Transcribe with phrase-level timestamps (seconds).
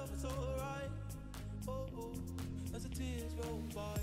[0.00, 0.90] myself, it's alright.
[1.68, 2.12] Oh, oh,
[2.74, 4.00] as the tears roll by.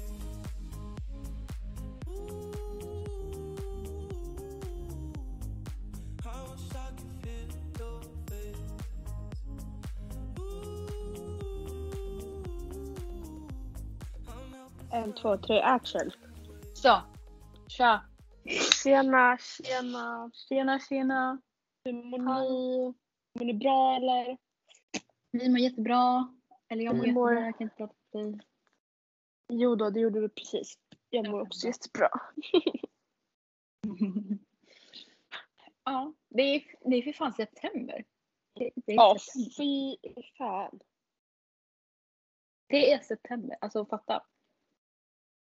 [2.09, 2.51] Ooh,
[6.25, 7.49] I wish I could feel
[7.79, 8.65] your face.
[10.39, 10.67] Ooh,
[14.27, 14.91] I'm helpless.
[14.91, 16.11] En, två, tre, action.
[16.73, 17.01] Så.
[17.67, 18.01] Tja.
[18.83, 20.31] Tjena, tjena.
[20.47, 21.41] Tjena, tjena.
[21.85, 22.93] Hur mår ni?
[23.39, 24.37] Mår ni bra eller?
[25.31, 26.33] Vi mår jättebra.
[26.69, 27.45] Eller jag mår Vi mår- jättebra.
[27.45, 28.39] Jag kan inte prata för dig.
[29.49, 30.79] Jo då, det gjorde du precis.
[31.09, 32.09] Jag mår också jättebra.
[35.83, 38.05] ja, det är, det är för fan september.
[38.53, 39.51] Det, det, är Ja, september.
[39.57, 39.97] fy
[40.37, 40.79] fan.
[42.67, 43.57] det är september.
[43.61, 44.25] Alltså fatta.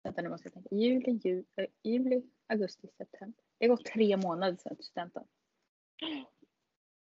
[0.02, 0.74] Vänta nu måste jag tänka.
[0.74, 3.42] Juli, ju, äh, juli, augusti, september.
[3.58, 5.24] Det går tre månader sedan studenten.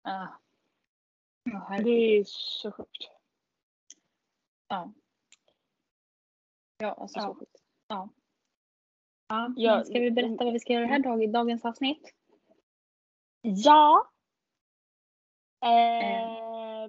[0.08, 0.28] Ah.
[1.45, 1.80] Ja.
[1.84, 3.09] Det är så sjukt.
[4.67, 4.94] Ja.
[6.78, 7.25] Ja, alltså Ja.
[7.25, 7.61] så sjukt.
[7.88, 8.09] Ja.
[9.28, 12.14] Ja, Ja, ska vi berätta vad vi ska göra här dag, i dagens avsnitt?
[13.42, 14.11] Ja.
[15.66, 16.88] Eh,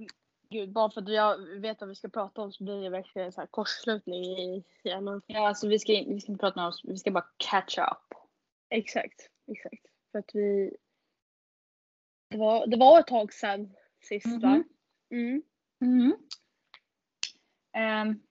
[0.48, 3.32] gud, bara för att jag vet vad vi ska prata om så blir det verkligen
[3.32, 5.22] så här kortslutning i hjärnan.
[5.26, 8.18] Ja, alltså vi ska, vi ska inte prata om oss, vi ska bara catch up.
[8.68, 9.86] Exakt, exakt.
[10.12, 10.76] För att vi...
[12.28, 13.74] Det var, det var ett tag sedan
[14.06, 14.48] sist va?
[14.48, 14.64] Mhm.
[15.10, 15.42] Mm.
[15.80, 16.12] Mm.
[18.08, 18.22] Um,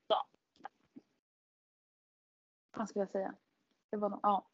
[2.78, 3.36] vad ska jag säga?
[3.92, 4.48] Det var nog, ja.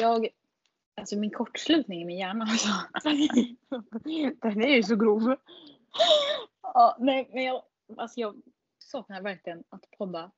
[0.00, 0.28] Jag,
[0.94, 2.68] alltså min kortslutning i min hjärna alltså.
[4.42, 5.36] Den är ju så grov.
[6.62, 7.62] ja, nej, men jag,
[7.96, 8.42] alltså jag
[8.78, 10.30] saknar verkligen att podda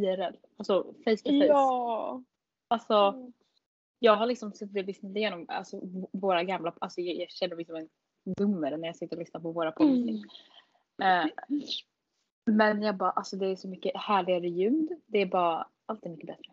[0.00, 0.36] IRL.
[0.56, 1.46] Alltså face to face.
[1.46, 2.22] Ja.
[2.68, 3.30] Alltså,
[3.98, 5.80] jag har liksom suttit och lyssnat igenom alltså,
[6.12, 7.88] våra gamla, alltså jag, jag känner mig som en
[8.24, 10.24] dummer när jag sitter och lyssnar på våra poddavsnitt.
[11.02, 11.26] Mm.
[11.26, 11.30] Eh,
[12.46, 15.00] men jag bara, alltså det är så mycket härligare ljud.
[15.06, 16.52] Det är bara, allt är mycket bättre.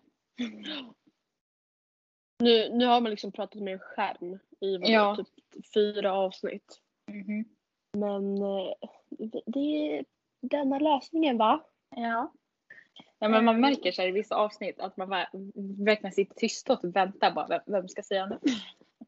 [2.40, 5.16] Nu, nu har man liksom pratat med en skärm i vadå, Ja.
[5.16, 6.82] typ fyra avsnitt.
[7.12, 7.46] Mhm.
[7.98, 8.74] Men eh,
[9.46, 9.60] det-
[9.98, 10.06] är
[10.42, 11.64] denna lösningen va?
[11.96, 12.34] Ja.
[13.20, 15.10] Ja men man märker så här i vissa avsnitt att man
[15.86, 18.40] verkligen sitter tyst och väntar bara, vem, vem ska säga nu?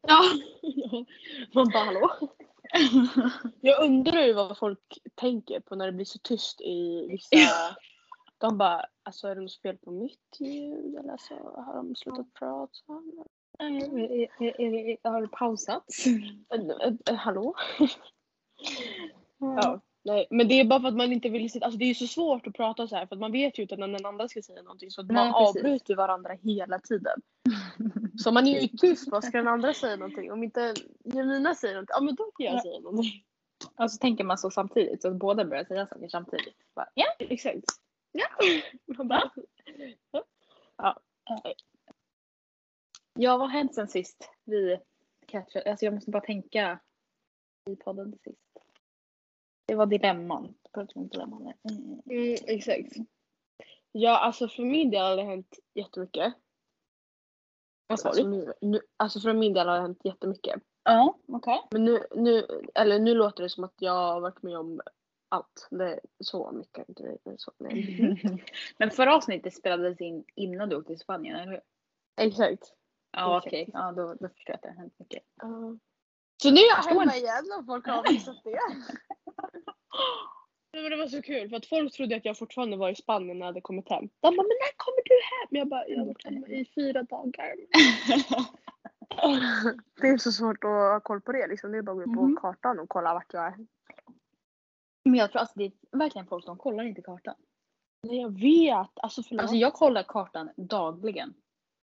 [0.02, 0.20] Ja.
[1.54, 2.10] Man bara hallå?
[3.60, 7.36] Jag undrar ju vad folk tänker på när det blir så tyst i vissa...
[8.38, 12.34] De bara, alltså är det något fel på mitt ljud eller så har de slutat
[12.34, 12.72] prata?
[13.58, 16.06] Är- är- är- Har det pausats?
[16.06, 17.54] Äh, Hallå?
[19.38, 19.80] Ja.
[20.04, 22.06] Nej, men det är bara för att man inte vill sitta, alltså det är så
[22.06, 24.42] svårt att prata så här för att man vet ju inte när den andra ska
[24.42, 25.56] säga någonting så att man Nej, precis.
[25.56, 27.20] avbryter varandra hela tiden.
[28.18, 30.32] Så man är ju tyst, vad ska den andra säga någonting?
[30.32, 30.74] Om inte
[31.04, 32.62] Jemina säger någonting, ja men då kan jag Ja.
[32.62, 33.24] säga någonting.
[33.78, 36.56] Och så tänker man så samtidigt så att båda börjar säga saker samtidigt.
[36.74, 37.06] Bara, ja.
[37.18, 37.64] Exakt.
[38.12, 38.26] Ja.
[38.96, 39.30] Man bara,
[40.76, 41.00] ja.
[43.14, 44.30] ja, vad har hänt sen sist?
[44.44, 44.78] Vi
[45.26, 46.80] catchade, alltså jag måste bara tänka
[47.70, 48.51] i podden sist.
[49.72, 50.54] Det var dilemman.
[50.94, 51.52] Om dilemman?
[51.70, 52.02] Mm.
[52.10, 52.96] Mm, exakt.
[53.92, 56.34] Ja, alltså för min del har det hänt jättemycket.
[57.86, 58.30] Vad sa Alltså, du?
[58.30, 60.62] nu, nu, alltså för min del har det hänt jättemycket.
[60.84, 61.60] Ja, okej.
[61.70, 64.80] Men nu, nu, eller nu låter det som att jag har varit med om
[65.28, 65.68] allt.
[65.70, 66.88] Det så mycket.
[66.88, 67.52] Inte det, så.
[68.78, 71.60] Men förra avsnittet spelades in innan du åkte till Spanien, eller hur?
[72.16, 72.74] Exakt.
[73.12, 73.70] Ja, okej.
[73.72, 75.22] Ja, då, då förstår jag att det har hänt mycket.
[75.36, 75.76] Ja.
[76.42, 78.60] Så nu är jag hemma igen och folk har missat det.
[80.72, 83.38] Men det var så kul för att folk trodde att jag fortfarande var i Spanien
[83.38, 84.08] när jag hade kommit hem.
[84.20, 85.48] De bara, men när kommer du hem?
[85.60, 87.54] Jag bara, jag har varit hemma i fyra dagar.
[90.00, 91.72] det är så svårt att ha koll på det liksom.
[91.72, 93.66] Det är bara att gå på kartan och kolla vart jag är.
[95.04, 97.34] Men jag tror alltså det är verkligen folk som kollar inte kartan.
[98.02, 98.90] Nej jag vet.
[98.94, 99.42] Alltså förlåt.
[99.42, 101.34] Alltså jag kollar kartan dagligen.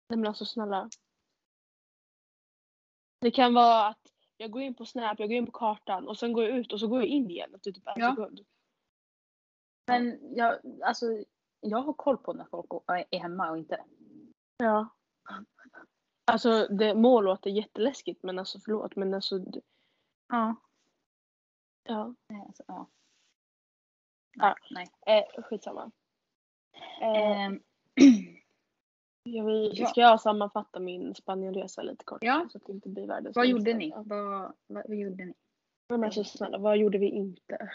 [0.09, 0.89] Nej men alltså snälla.
[3.21, 4.12] Det kan vara att
[4.43, 6.73] jag går in på Snap, jag går in på kartan och sen går jag ut
[6.73, 8.11] och så går jag in igen efter typ en Ja.
[8.11, 8.41] sekund.
[9.87, 11.07] Men jag, alltså,
[11.61, 12.67] jag har koll på när folk
[13.11, 13.85] är hemma och inte.
[14.57, 14.89] Ja.
[16.25, 19.61] Alltså det må låta jätteläskigt men alltså förlåt men alltså d-
[20.29, 20.57] Ja.
[21.85, 22.15] ja.
[22.29, 22.87] Nej, alltså, ja.
[24.33, 24.57] Ja.
[24.71, 24.87] Nej.
[25.07, 25.91] Eh, skitsamma.
[27.01, 27.63] Eh, Ehm,
[29.23, 29.87] jag vill, ja.
[29.87, 32.25] Ska jag sammanfatta min Spanienresa lite kort?
[32.25, 32.47] Ja.
[32.53, 33.93] Så att det inte blir världens vad gjorde ni?
[33.97, 35.35] Vad, vad, vad gjorde ni?
[35.89, 37.59] Men alltså snälla, vad gjorde vi inte?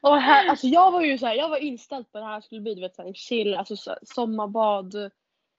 [0.00, 2.40] Och här, alltså jag var ju så här, jag var inställd på att det här
[2.40, 4.94] skulle bli du vet, så här, chill, alltså så här, sommarbad,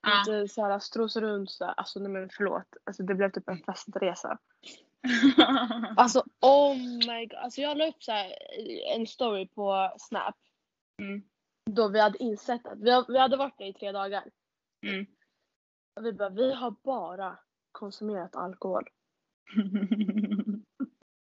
[0.07, 1.73] lite så här, strosa runt så här.
[1.77, 4.37] Alltså nej men förlåt, alltså det blev typ en festresa.
[5.97, 6.75] Alltså Oh
[7.07, 7.37] my god.
[7.37, 8.33] Alltså jag la upp så här
[8.95, 10.35] en story på Snap.
[11.01, 11.23] Mm.
[11.67, 14.23] Då vi hade insett att vi, vi hade varit där i tre dagar.
[14.85, 15.05] Mm.
[15.95, 17.39] Och vi bara, vi har bara
[17.71, 18.83] konsumerat alkohol.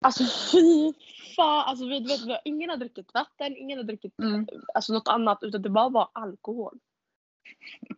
[0.06, 0.94] Alltså fy
[1.36, 1.63] fan.
[1.69, 4.48] Alltså vi, vet, vi ingen har druckit vatten, ingen har druckit Mm.
[4.74, 6.80] alltså, något annat utan det bara var alkohol.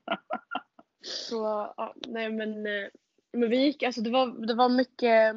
[1.03, 1.35] Så
[1.77, 2.87] ja, nej men, eh,
[3.33, 5.35] men vi gick, alltså det var, det var mycket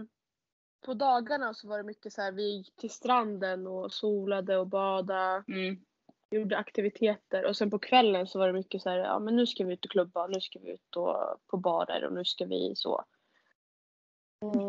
[0.87, 4.67] på dagarna så var det mycket så här, vi gick till stranden och solade och
[4.67, 5.85] badade, Mm.
[6.31, 9.47] Gjorde aktiviteter och sen på kvällen så var det mycket så här, ja men nu
[9.47, 11.17] ska vi ut och klubba, nu ska vi ut och,
[11.47, 13.05] på barer och nu ska vi så.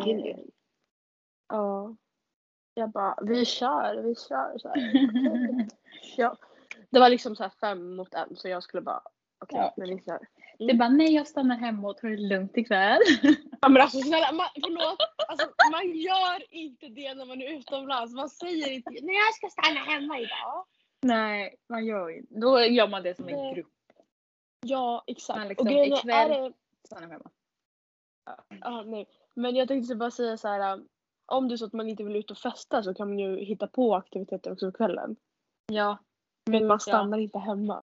[0.05, 0.51] Gud.
[1.49, 1.95] Ja.
[2.73, 4.57] Jag bara, vi kör, vi kör.
[4.57, 4.73] Så.
[6.17, 6.37] Ja.
[6.89, 9.01] Det var liksom så här fem mot en så jag skulle bara,
[9.43, 9.73] okej Ja.
[9.77, 10.19] men vi kör.
[10.57, 13.01] Det är bara nej jag stannar hemma och tar det lugnt ikväll.
[13.61, 14.97] Ja men alltså snälla, man, förlåt.
[15.27, 18.13] Alltså, man gör inte det när man är utomlands.
[18.13, 20.65] Man säger inte, nej jag ska stanna hemma idag.
[21.01, 23.53] Nej man gör ju Då gör man det som en Nej.
[23.53, 23.67] grupp.
[24.65, 25.39] Ja exakt.
[25.39, 26.53] Men liksom, och grejen ikväll- är det,
[26.83, 27.29] Stannar hemma.
[28.61, 29.07] ja, nej.
[29.35, 30.73] Men jag tänkte bara säga så här.
[30.73, 30.87] um,
[31.25, 33.37] Om det är så att man inte vill ut och festa så kan man ju
[33.45, 35.15] hitta på aktiviteter också på kvällen.
[35.67, 35.97] Ja.
[36.45, 37.83] Men man stannar inte hemma.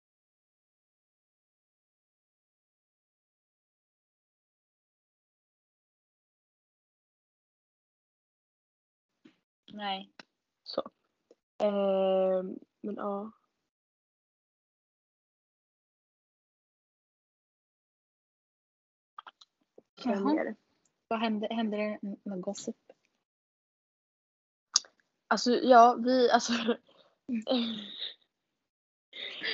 [9.73, 10.11] Nej.
[10.63, 10.81] Så.
[11.63, 13.31] Ehm, men ja.
[20.03, 20.55] Jaha.
[21.07, 21.47] Vad hände?
[21.51, 22.75] Hände det något gossip?
[25.27, 26.53] Alltså ja, vi alltså.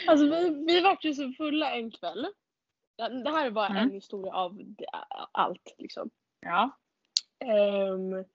[0.08, 2.28] alltså vi, vi vart ju så fulla en kväll.
[2.98, 3.84] Det här är bara Mm.
[3.84, 4.60] en historia av
[5.32, 6.10] allt liksom.
[6.40, 6.78] Ja.
[7.40, 8.26] Ehm,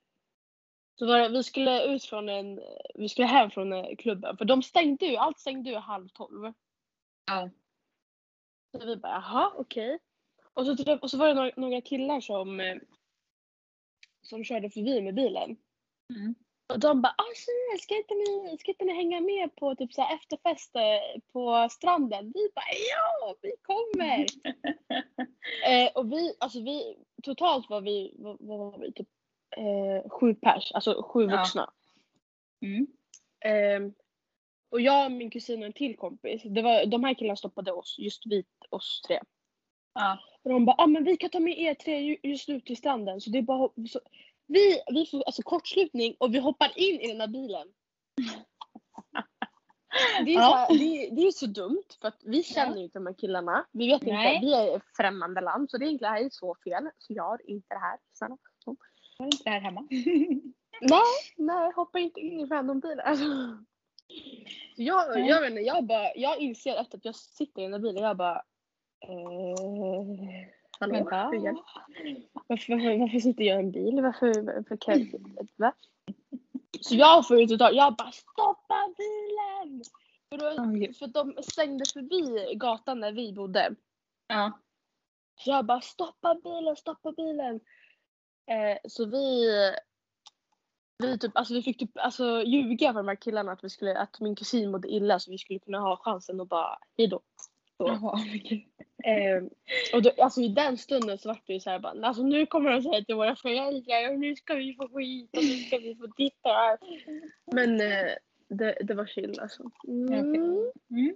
[0.98, 2.60] så var det, vi skulle ut från en,
[2.94, 6.52] vi skulle hem från eh, klubben för de stängde ju, allt stängde ju halv tolv.
[7.26, 7.50] Ja.
[8.72, 9.98] Så vi bara jaha okej.
[10.54, 12.76] Och, så, träff- och så var det några, några killar som, eh,
[14.22, 15.56] som körde förbi med bilen.
[16.14, 16.34] Mm.
[16.72, 19.92] Och de bara ah, tjejer, ska inte ni, ska inte ni hänga med på typ
[19.92, 22.32] så här efterfest eh, på stranden?
[22.34, 24.26] Vi bara ja vi kommer!
[25.68, 29.08] eh, och vi, alltså vi, totalt var vi, vad var vi, typ
[29.56, 31.36] eh, sju pers, alltså sju Ja.
[31.36, 31.70] vuxna.
[32.62, 32.86] Mm.
[33.44, 33.94] Ehm,
[34.70, 37.96] och jag, min kusin och en till kompis, det var, de här killarna stoppade oss,
[37.98, 39.20] just vi, oss tre.
[39.94, 40.18] Ja.
[40.42, 42.76] Och de bara, ah, men vi kan ta med er tre ju- just nu till
[42.76, 43.20] stranden.
[43.20, 44.00] Så det är bara, så,
[44.46, 47.68] vi, vi får alltså kortslutning och vi hoppar in i den här bilen.
[50.24, 50.48] Det är, Ja.
[50.50, 53.06] så här, det, är- det är så dumt för att vi känner ju inte de
[53.06, 53.66] här killarna.
[53.72, 54.34] Vi vet Nej.
[54.34, 56.90] inte, vi är ett främmande land så det egentligen här är så fel.
[56.98, 57.98] Så gör inte det här.
[58.12, 58.36] Snälla.
[59.18, 59.80] Var inte det här hemma?
[60.80, 61.02] Nej,
[61.36, 63.04] nej hoppa inte in i random-bilar.
[63.04, 63.24] Alltså.
[64.76, 67.72] Så Jag, jag vet inte, jag bara, jag inser efter att jag sitter i den
[67.72, 68.36] här bilen, jag bara
[69.06, 69.54] eh,
[70.80, 70.94] Hallå?
[70.94, 71.24] Vänta.
[71.24, 71.54] Varför,
[72.46, 74.00] varför, varför sitter jag i en bil?
[74.02, 75.72] Varför, varför kan jag, va?
[76.80, 79.82] Så jag får ju totalt, jag bara stoppa bilen!
[80.30, 83.74] För, då, för de stängde förbi gatan där vi bodde.
[84.26, 84.58] Ja.
[85.40, 87.60] Så jag bara stoppa bilen, stoppa bilen.
[88.48, 89.46] Eh, så vi,
[90.98, 93.98] vi, typ, alltså vi fick typ, alltså, ljuga för de här killarna att, vi skulle,
[93.98, 97.20] att min kusin mådde illa så vi skulle kunna ha chansen att bara hejdå.
[97.76, 97.88] Så.
[97.88, 98.18] Jaha.
[99.04, 99.42] Eh,
[99.94, 102.70] och då, alltså i den stunden så var det ju såhär bara, alltså nu kommer
[102.70, 105.96] de säga till våra föräldrar och nu ska vi få skit och nu ska vi
[105.96, 106.88] få ditt och.
[107.54, 108.12] Men eh,
[108.48, 109.70] det, det var chill alltså.
[109.88, 110.34] Mm.
[110.90, 111.14] Mm.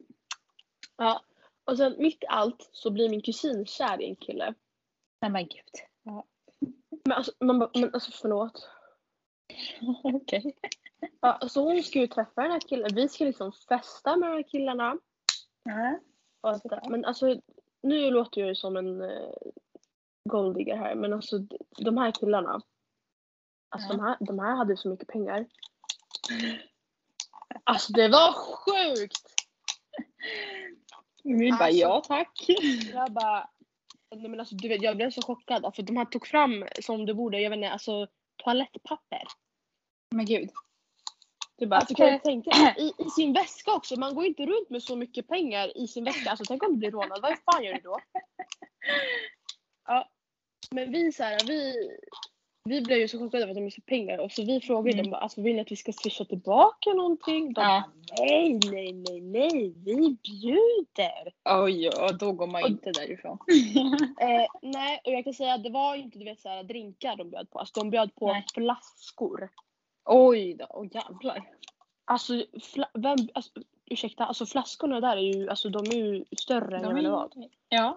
[0.96, 1.22] Ja.
[1.64, 4.54] Och sen mitt i allt så blir min kusin kär i en kille.
[5.20, 5.72] Nej men gud.
[6.02, 6.24] Ja.
[7.04, 8.68] Men alltså, man bara, men alltså förlåt.
[10.02, 10.56] Okej.
[11.20, 12.90] Ja, så hon ska ju träffa den här killen.
[12.94, 14.98] Vi ska liksom festa med de här killarna.
[16.40, 16.88] Och allt det där.
[16.88, 17.40] Men alltså
[17.82, 19.32] nu låter jag ju som en uh,
[20.30, 20.94] golddigger här.
[20.94, 21.38] Men alltså
[21.78, 22.60] de här killarna.
[23.68, 23.96] Alltså Ja.
[23.96, 25.46] de, här, de här hade så mycket pengar.
[27.64, 29.34] Alltså det var sjukt!
[31.24, 32.46] Vi bara Alltså- ja tack.
[32.92, 33.48] Jag bara.
[34.16, 35.74] Nej men alltså du vet jag blev så chockad.
[35.76, 38.06] För de här tog fram som det borde, jag vet inte, alltså
[38.44, 39.22] toalettpapper.
[40.10, 40.50] Men gud.
[41.58, 44.00] Du bara, alltså, kan jag tänka i, i sin väska också.
[44.00, 46.30] Man går inte runt med så mycket pengar i sin väska.
[46.30, 47.22] Alltså tänk om du blir rånad.
[47.22, 47.98] Vad fan gör du då?
[49.86, 50.08] Ja.
[50.70, 51.74] Men vi så här, vi,
[52.64, 54.18] vi blev ju så chockade över att de missade pengar.
[54.18, 55.02] Och så vi frågade Mm.
[55.04, 57.52] dem bara, alltså vill ni att vi ska swisha tillbaka någonting?
[57.52, 57.84] De Ja.
[58.16, 59.72] bara, nej, nej, nej, nej.
[59.84, 61.32] Vi bjuder.
[61.64, 63.38] Oj, ja, då går man Och- inte därifrån.
[64.20, 67.16] Eh, nej, och jag kan säga att det var inte du vet så här drinkar
[67.16, 67.58] de bjöd på.
[67.58, 68.44] Alltså de bjöd på Nej.
[68.54, 69.48] flaskor.
[70.04, 71.48] Oj då, åh jävlar.
[72.04, 72.32] Alltså,
[72.74, 73.50] fla- vem, alltså
[73.86, 77.32] ursäkta, alltså flaskorna där är ju, alltså de är ju större än jag vad.
[77.68, 77.96] Ja.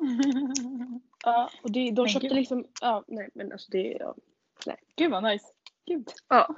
[1.26, 2.36] Ja, och det, de Men köpte gud.
[2.38, 4.16] liksom, ja nej men alltså det, ja.
[4.96, 5.46] Gud vad nice.
[5.86, 6.10] Gud.
[6.28, 6.56] ja.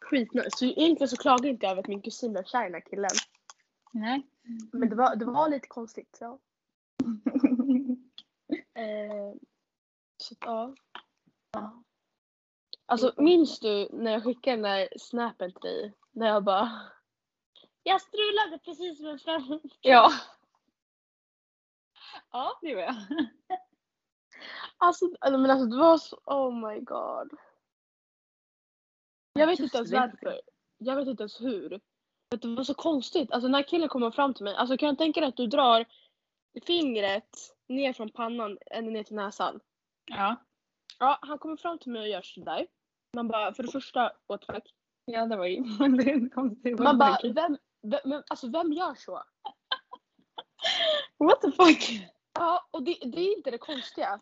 [0.00, 0.50] Skitnice.
[0.56, 2.80] Så egentligen så klagar jag inte över att min kusin blev kär i den här
[2.90, 3.10] killen.
[3.92, 4.26] Nej.
[4.72, 6.18] Men det var, det var lite konstigt.
[6.20, 6.38] Ja.
[8.74, 9.32] Eh,
[10.16, 10.74] så ja.
[11.52, 11.82] Ja.
[12.86, 15.94] Alltså minns du när jag skickade den där snappen till dig?
[16.12, 16.80] När jag bara
[17.82, 19.60] Jag strulade precis med fram.
[19.80, 20.12] ja.
[22.32, 22.94] Ja, det var jag.
[24.78, 27.38] Alltså, men alltså det var så, oh my god.
[29.32, 29.98] Jag vet Just inte ens det.
[30.00, 30.40] varför.
[30.78, 31.80] Jag vet inte ens hur.
[32.30, 33.32] Det var så konstigt.
[33.32, 34.54] Alltså när killen kommer fram till mig.
[34.54, 35.84] Alltså kan jag tänka dig att du drar
[36.66, 37.36] fingret
[37.68, 39.60] ner från pannan ända ner till näsan.
[40.06, 40.36] Ja.
[40.98, 42.66] Ja, han kommer fram till mig och gör sådär.
[43.16, 44.74] Man bara, för det första, what the fuck.
[45.04, 45.64] Ja, det var ju
[46.34, 46.78] konstigt.
[46.78, 49.22] Man bara, vem, vem, men, alltså vem gör så?
[51.18, 52.08] What the fuck?
[52.34, 54.20] Ja, och det, det är inte det konstiga.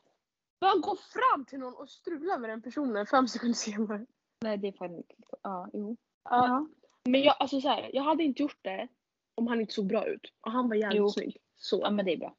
[0.60, 4.06] Man går fram till någon och strular med den personen fem sekunder senare.
[4.40, 5.02] Nej, det är fan
[5.42, 5.96] Ja, jo.
[6.24, 6.66] Ja.
[7.04, 8.88] Men jag, alltså så här, jag hade inte gjort det
[9.34, 10.32] om han inte såg bra ut.
[10.40, 11.08] Och han var jävligt Jo.
[11.10, 11.36] snygg.
[11.56, 12.36] Så, Ja, men det är bra.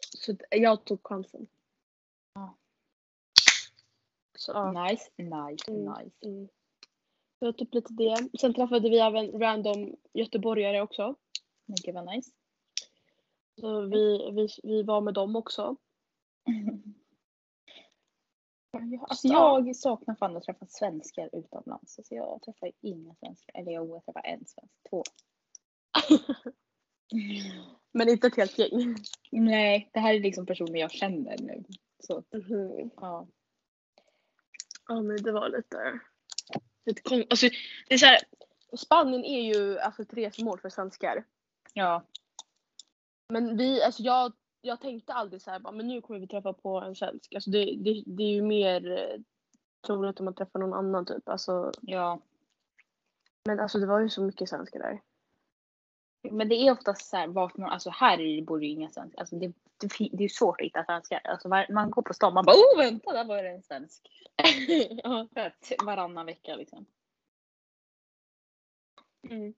[0.00, 1.46] så jag tog chansen.
[2.34, 2.56] Ja.
[4.38, 4.72] Så, ja.
[4.84, 5.92] Nice, nice, Mm.
[6.04, 6.16] nice.
[6.26, 6.48] Mm.
[7.38, 8.28] Det var typ lite det.
[8.40, 11.14] Sen träffade vi även random göteborgare också.
[11.66, 12.30] Men gud vad nice.
[13.60, 15.76] Så vi, vi, vi var med dem också.
[19.08, 21.98] Alltså jag saknar fan att träffa svenskar utomlands.
[21.98, 23.60] Alltså jag träffar inga svenskar.
[23.60, 24.74] Eller jag, jag träffar en svensk.
[24.90, 25.02] Två.
[27.92, 28.96] Men inte ett helt gäng.
[29.30, 31.64] Nej, det här är liksom personer jag känner nu.
[32.00, 32.90] Så Mhm.
[32.96, 33.26] ja.
[34.88, 36.00] Ja men det var lite,
[36.84, 37.48] lite kon- alltså,
[37.88, 38.18] det är så här,
[38.76, 41.24] Spanien är ju alltså ett resmål för svenskar.
[41.74, 42.06] Ja.
[43.28, 44.32] Men vi, alltså jag,
[44.62, 47.34] jag tänkte aldrig så här, bara, men nu kommer vi träffa på en svensk.
[47.34, 49.20] Alltså det, det, det är ju mer eh,
[49.86, 51.28] troligt om man träffar någon annan typ.
[51.28, 52.20] Alltså, Ja.
[53.44, 55.00] men alltså det var ju så mycket svenskar där.
[56.30, 59.20] Men det är oftast så här vart man, alltså här bor ju inga svenskar.
[59.20, 59.46] Alltså det,
[59.78, 61.20] det, det är ju svårt att hitta svenskar.
[61.24, 64.08] Alltså man går på stan man bara oh vänta där var det en svensk.
[65.02, 65.26] ja.
[65.84, 66.86] Varannan vecka liksom.
[69.30, 69.54] Mm.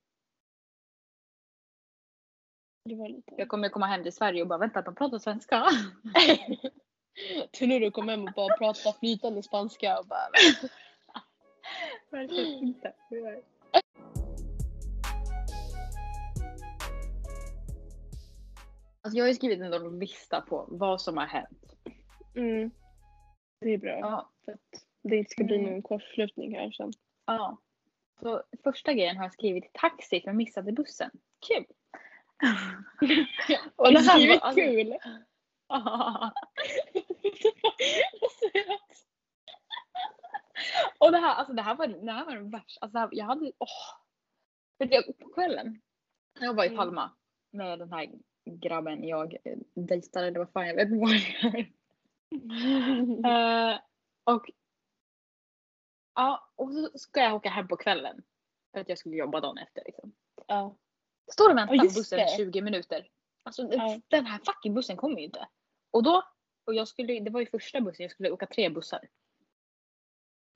[2.88, 3.34] Lite...
[3.36, 5.64] Jag kommer komma hem till Sverige och bara vänta de pratar svenska.
[7.52, 10.28] Till nu du kom hem och bara pratade flytande spanska och bara
[12.10, 12.92] Verkligen inte.
[19.02, 21.76] Alltså jag har ju skrivit en lista på vad som har hänt.
[22.34, 22.70] mm.
[23.60, 23.98] Det är bra.
[24.00, 24.30] Ja.
[24.44, 25.70] För att det inte ska bli Mm.
[25.72, 26.92] någon kortslutning här sen.
[27.26, 27.58] ja.
[28.20, 31.10] Så första grejen har jag skrivit taxi för missade bussen.
[31.48, 31.64] Kul!
[33.76, 34.96] Och det här var alltså- kul.
[40.98, 42.78] Och det här, alltså det här var, det här var den värsta.
[42.80, 43.68] Alltså det här, jag hade, åh.
[44.78, 45.80] Du, jag- på kvällen.
[46.40, 46.76] Jag var i Mm.
[46.78, 47.10] Palma
[47.50, 48.10] med den här
[48.50, 51.10] grabben jag eh, dejtade eller vad fan jag vet vad
[51.42, 51.72] jag.
[53.26, 53.78] Eh,
[54.24, 54.50] och
[56.14, 58.22] ja, och så ska jag åka hem på kvällen.
[58.72, 60.12] För att jag skulle jobba dagen efter liksom.
[60.46, 60.76] ja.
[61.32, 62.36] Står och väntar på bussen i det.
[62.36, 63.08] 20 minuter.
[63.42, 64.00] Alltså Ja.
[64.08, 65.48] den här fucking bussen kommer ju inte.
[65.90, 66.22] Och då,
[66.66, 69.08] och jag skulle, det var ju första bussen, jag skulle åka tre bussar.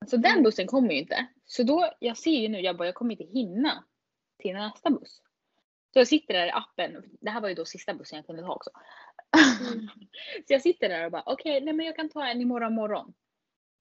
[0.07, 0.43] Så den Mm.
[0.45, 1.27] bussen kommer ju inte.
[1.45, 3.85] Så då, jag ser ju nu, jag bara jag kommer inte hinna
[4.39, 5.23] till nästa buss.
[5.93, 8.43] Så jag sitter där i appen, det här var ju då sista bussen jag kunde
[8.43, 8.71] ta också.
[9.73, 9.89] Mm.
[10.47, 13.15] så jag sitter där och bara okej, nej men jag kan ta en imorgon morgon.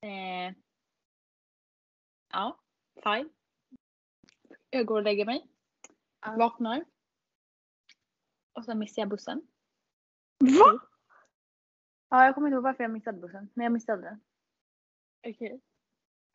[0.01, 0.56] Eh,
[2.34, 2.60] ja,
[3.03, 3.29] fine.
[4.70, 5.48] Jag går och lägger mig.
[6.22, 6.36] Ja.
[6.38, 6.86] Vaknar.
[8.54, 9.48] Och sen missar jag bussen.
[10.40, 10.80] Va?
[12.10, 14.22] Ja, jag kommer inte ihåg varför jag missade bussen, men jag missade den.
[15.28, 15.62] Okej.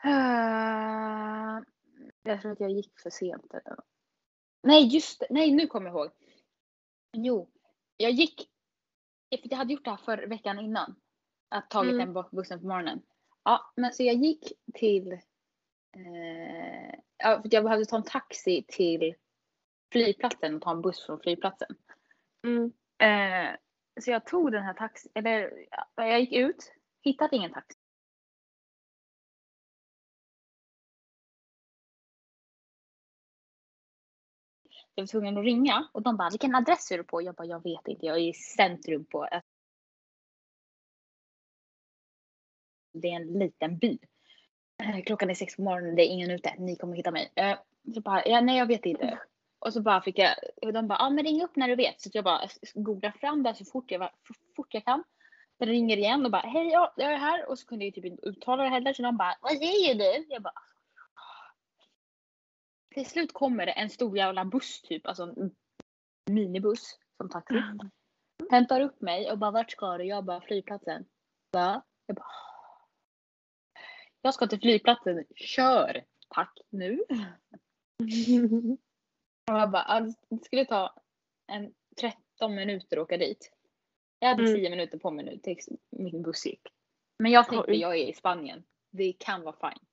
[0.04, 1.62] Eh,
[2.22, 3.54] jag tror att jag gick för sent.
[4.62, 5.26] Nej, just det.
[5.30, 6.10] Nej, nu kommer jag ihåg.
[7.12, 7.50] Jo,
[7.96, 8.48] jag gick.
[9.40, 10.94] För jag hade gjort det här för veckan innan.
[11.48, 12.12] Att tagit Mm.
[12.14, 13.02] den bussen på morgonen.
[13.44, 15.12] Ja, men så jag gick till.
[15.12, 19.14] Eh, ja, för jag behövde ta en taxi till
[19.92, 21.76] flygplatsen och ta en buss från flygplatsen.
[22.46, 22.72] Mm.
[22.98, 23.56] Eh,
[24.00, 26.72] så jag tog den här taxin, eller ja, jag gick ut,
[27.02, 27.78] hittade ingen taxi.
[34.94, 37.22] Jag var tvungen att ringa och de bara vilken adress är du på?
[37.22, 39.28] Jag bara jag vet inte, jag är i centrum på
[42.92, 43.98] det är en liten by.
[44.82, 47.32] Eh, Klockan är sex på morgonen, det är ingen ute, ni kommer hitta mig.
[47.34, 47.58] Eh,
[47.94, 49.18] Så bara, ja, nej jag vet inte.
[49.64, 52.00] Och så bara fick jag, och de bara, ja men ring upp när du vet.
[52.00, 55.04] Så jag bara googlar fram det så fort jag, så fort jag kan.
[55.58, 57.48] Den ringer igen och bara, hej ja, jag är här.
[57.48, 58.92] Och så kunde jag typ inte uttala det heller.
[58.92, 60.26] Så de bara, vad säger du?
[60.28, 60.54] Jag bara,
[62.94, 65.54] till slut kommer det en stor jävla buss typ, alltså en
[66.30, 67.62] minibuss som taxi.
[68.50, 70.04] Hämtar upp mig och bara vart ska du?
[70.04, 71.04] Jag bara flygplatsen.
[71.52, 71.82] Va?
[72.06, 72.26] Jag bara
[74.22, 75.24] Jag ska till flygplatsen.
[75.34, 76.04] Kör!
[76.28, 77.04] Tack nu.
[79.52, 80.94] Och jag bara, ja, det skulle ta
[81.46, 83.52] en 13 minuter att åka dit.
[84.18, 84.54] Jag hade Mm.
[84.54, 86.60] 10 minuter på mig nu tills min buss gick.
[87.18, 87.76] Men jag tänkte Oj.
[87.78, 88.64] jag är i Spanien.
[88.90, 89.86] Det kan vara fine.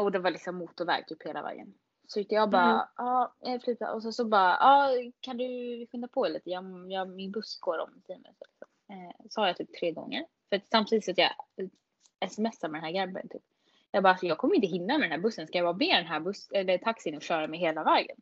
[0.00, 1.74] Och det var liksom motorväg typ hela vägen.
[2.06, 2.86] Så jag bara, Mm.
[2.96, 3.94] ja, jag flyttar.
[3.94, 5.46] Och så, så bara, ja, kan du
[5.92, 6.50] skynda på lite?
[6.50, 8.48] Jag, jag, min buss går om 10 minuter.
[8.90, 10.26] Eh, sa jag typ tre gånger.
[10.48, 13.42] För samtidigt så att jag smsar med den här grabben typ.
[13.90, 15.46] Jag bara, alltså, jag kommer inte hinna med den här bussen.
[15.46, 18.16] Ska jag bara be den här buss, eller taxin att köra mig hela vägen?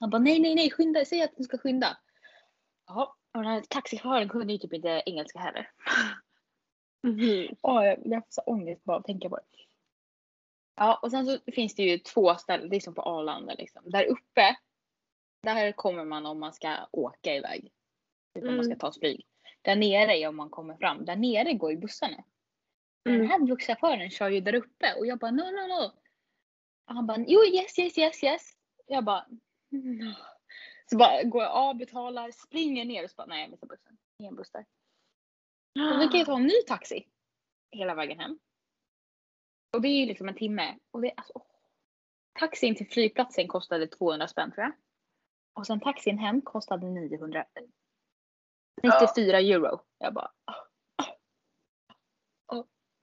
[0.00, 1.98] Han bara, nej, nej, nej, skynda, säg att du ska skynda.
[2.86, 5.70] Ja, och den här taxichauffören kunde ju typ inte engelska heller.
[7.02, 7.56] Mhm.
[7.62, 9.42] Åh, jag, jag får så ångest bara att tänka på det.
[10.76, 13.82] Ja, och sen så finns det ju två ställen, det är som på Arlanda liksom.
[13.90, 14.56] Där uppe,
[15.42, 17.72] där kommer man om man ska åka iväg.
[18.34, 18.78] Typ om man ska Mm.
[18.78, 19.26] ta ett flyg.
[19.62, 21.04] Där nere är om man kommer fram.
[21.04, 22.24] Där nere går ju bussarna.
[23.06, 23.30] Men Den Mm.
[23.30, 25.84] här busschauffören kör ju där uppe och jag bara no, no, no.
[26.88, 28.52] Och han bara jo, yes, yes, yes, yes.
[28.86, 29.26] Jag bara
[29.70, 30.14] no.
[30.90, 33.98] Så bara går jag av, betalar, springer ner och så bara nej jag missar bussen.
[34.18, 34.66] Ingen buss där.
[35.92, 37.08] Så vi kan ju ta en ny taxi
[37.70, 38.38] hela vägen hem.
[39.76, 40.78] Och det är ju liksom en timme.
[40.90, 41.46] Och det, alltså, åh.
[42.38, 44.72] Taxin till flygplatsen kostade 200 spänn tror jag.
[45.54, 47.44] Och sen taxin hem kostade 900.
[48.82, 49.80] 94 euro.
[49.98, 50.32] Jag bara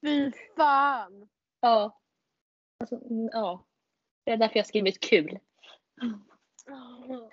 [0.03, 1.29] Fy fan!
[1.61, 1.99] ja.
[2.79, 3.65] Alltså, mm, ja.
[4.25, 5.39] Det är därför jag skrivit kul.
[6.67, 7.29] Nej,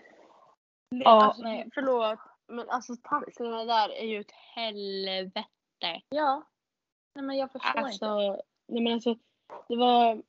[0.89, 1.69] Ja, alltså, nej.
[1.75, 6.03] Förlåt, men alltså taxierna där är ju ett helvete.
[6.09, 6.47] Ja.
[7.15, 7.81] Nej men jag förstår inte.
[7.81, 9.17] Alltså, nej men alltså,
[9.69, 10.23] det var,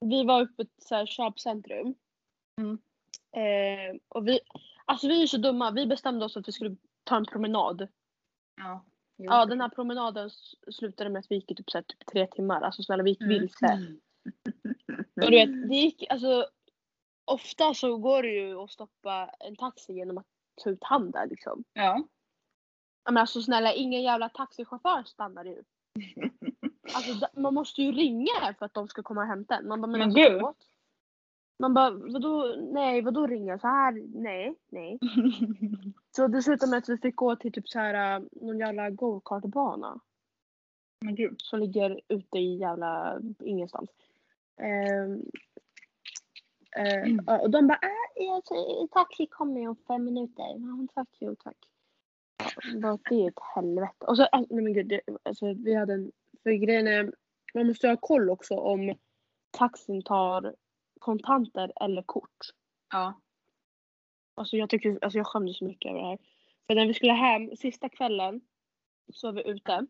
[0.00, 1.94] vi var uppe på ett så här köpcentrum.
[2.60, 2.78] Mm.
[3.32, 4.40] Eh, och vi,
[4.84, 7.88] alltså vi är så dumma, vi bestämde oss att vi skulle ta en promenad.
[8.56, 8.84] Ja.
[9.20, 10.30] Ja den här promenaden
[10.72, 12.60] slutade med att vi gick i typ, så här, typ tre timmar.
[12.60, 13.28] Alltså snälla vi gick Mm.
[13.40, 13.96] vilse.
[15.24, 16.46] Och du vet, det gick, alltså
[17.24, 20.26] ofta så går det ju att stoppa en taxi genom att
[20.64, 21.64] ta ut handen liksom.
[21.72, 22.06] Ja.
[23.04, 25.62] Men alltså snälla ingen jävla taxichaufför stannar ju.
[26.94, 29.68] Alltså man måste ju ringa för att de ska komma och hämta en.
[29.68, 30.42] Man bara, men, Men alltså, gud.
[31.58, 33.58] Man bara, vadå, nej vadå ringa?
[33.58, 34.98] Så här, nej, nej.
[36.18, 38.90] Så det slutade med att vi fick gå till typ så här äh, någon jävla
[38.90, 40.00] go-kartbana.
[41.00, 41.36] men gud.
[41.38, 43.90] Som ligger ute i jävla ingenstans.
[44.60, 45.22] Ehm,
[46.76, 47.78] eh, ja, och de bara,
[48.16, 50.44] äh, taxi kommer om fem minuter.
[50.44, 51.56] Ja, tack, jo tack.
[52.74, 54.06] Ja, det är ett helvete.
[54.06, 57.12] Och så, äh, nej men gud, det, alltså, vi hade en, för grejen är,
[57.54, 58.94] man måste ha koll också om
[59.50, 60.54] taxin tar
[60.98, 62.38] kontanter eller kort.
[62.92, 63.20] Ja.
[64.38, 66.18] Alltså jag tycker, alltså jag skämdes så mycket över det här.
[66.66, 68.40] För när vi skulle hem, sista kvällen,
[69.12, 69.86] så var vi ute.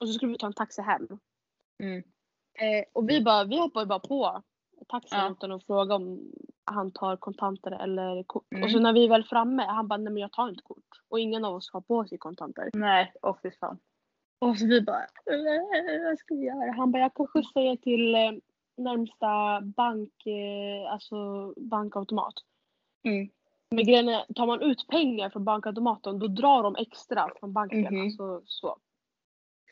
[0.00, 1.08] Och så skulle vi ta en taxi hem.
[1.82, 1.98] Mm.
[2.58, 4.42] Eh, och vi bara, vi hoppade bara på
[4.88, 5.30] taxin Ja.
[5.30, 6.32] utan att fråga om
[6.64, 8.52] han tar kontanter eller kort.
[8.52, 8.64] Mm.
[8.64, 10.84] Och så när vi väl framme, han bara, nej men jag tar inte kort.
[11.08, 12.70] Och ingen av oss har på sig kontanter.
[12.72, 13.78] Nej, åh fy fan.
[14.40, 16.72] Och så vi bara, "Eh, vad ska vi göra?
[16.72, 18.32] Han bara, jag kan skjutsa er till eh,
[18.76, 22.34] närmsta bank, eh, alltså bankautomat.
[23.04, 23.28] Mm.
[23.70, 27.80] Men grejen är, tar man ut pengar från bankautomaten då drar de extra från banken.
[27.94, 28.02] Mhm.
[28.04, 28.78] Alltså, så.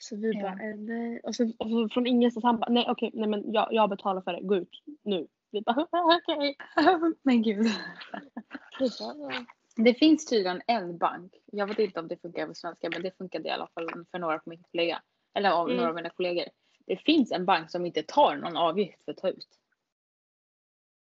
[0.01, 0.43] så vi Ja.
[0.43, 1.21] bara, eh, nej.
[1.23, 4.21] Och så, och så från ingenstans han bara, nej okej, nej men jag, jag betalar
[4.21, 5.27] för det, gå ut nu.
[5.51, 5.87] Vi bara,
[6.27, 6.57] okej.
[7.23, 7.67] men gud.
[9.79, 11.33] Det finns tydligen en bank.
[11.53, 14.19] Jag vet inte om det funkar på svenska men det funkade i alla fall för
[14.19, 15.03] några på min kollega.
[15.35, 15.77] Eller av Mm.
[15.77, 16.45] några av mina kollegor.
[16.87, 19.49] Det finns en bank som inte tar någon avgift för att ta ut.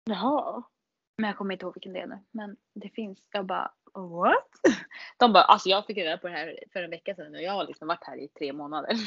[0.05, 0.63] Jaha.
[1.19, 2.19] Men jag kommer inte ihåg vilken det är nu.
[2.31, 3.19] Men det finns.
[3.31, 4.49] Jag bara what?
[5.17, 7.51] De bara alltså jag fick reda på det här för en vecka sedan och jag
[7.51, 8.91] har liksom varit här i tre månader.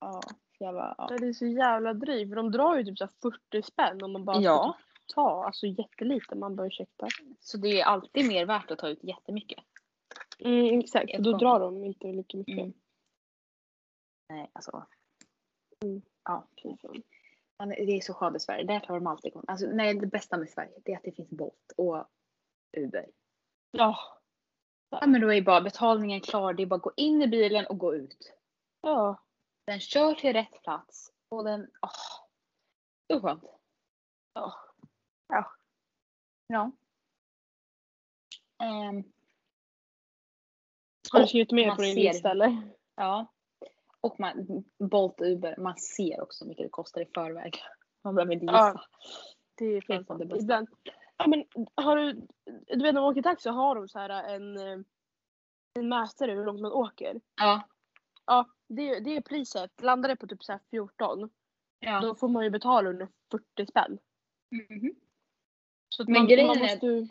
[0.00, 0.20] ja,
[0.58, 1.06] jag bara ja.
[1.18, 3.12] Det är så jävla drygt för de drar ju typ så här
[3.50, 4.76] 40 spänn om man bara Ja.
[5.08, 5.44] ska ta.
[5.44, 6.34] Alltså jättelite.
[6.34, 7.08] Man bara ursäkta.
[7.40, 9.64] Så det är alltid mer värt att ta ut jättemycket.
[10.38, 12.58] Mm, exakt, då Ett drar de inte lika mycket.
[12.58, 12.72] Mm.
[14.28, 14.86] Nej alltså.
[15.84, 16.02] Mm.
[16.24, 16.48] Ja.
[16.64, 17.02] Man,
[17.58, 18.64] det är så skönt i Sverige.
[18.64, 21.12] Där tar de alltid kon- alltså, Nej, det bästa med Sverige det är att det
[21.12, 22.06] finns Bolt och
[22.76, 23.06] Uber.
[23.70, 23.96] Ja.
[24.90, 26.52] Ja, men då är bara betalningen klar.
[26.54, 28.32] Det är bara att gå in i bilen och gå ut.
[28.80, 29.22] Ja.
[29.64, 31.90] Den kör till rätt plats och den, åh.
[33.12, 33.44] Så skönt.
[34.32, 34.54] Ja.
[35.28, 35.52] Ja.
[36.46, 36.70] Ja.
[38.62, 39.04] Ehm,
[41.12, 42.68] Har du skrivit mer på din lista eller?
[42.94, 43.26] ja.
[44.00, 47.58] Och man, Bolt Uber, man ser också hur mycket det kostar i förväg.
[48.04, 48.56] Man behöver inte gissa.
[48.56, 48.80] Ja.
[49.54, 50.42] Det är är fan det bästa.
[50.42, 50.68] Ibland.
[51.16, 52.12] Ja men har du,
[52.66, 54.78] du vet när man åker taxi har de så här en, eh,
[55.78, 57.20] en mätare hur långt man åker.
[57.36, 57.68] Ja.
[58.26, 59.82] Ja, det, det är priset.
[59.82, 61.30] Landar det på typ så här 14
[61.80, 62.00] ja.
[62.00, 63.98] då får man ju betala under 40 spänn.
[64.50, 64.94] Mhm.
[65.88, 67.08] Så att Men man, grejen man är- måste ju...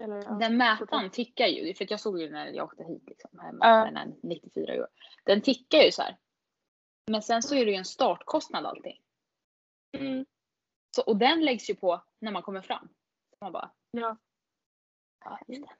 [0.00, 0.30] Eller, ja.
[0.30, 3.84] Den mätaren tickar ju, för jag såg ju när jag åkte hit liksom, Ja.
[3.84, 4.88] den här 94 år.
[5.24, 6.16] Den tickar ju så här.
[7.10, 8.92] Men sen så är det ju en startkostnad alltid.
[9.98, 10.26] Mm,
[10.96, 12.88] Så, och den läggs ju på när man kommer fram.
[13.30, 14.16] Så man bara, ja.
[15.24, 15.74] ja just det.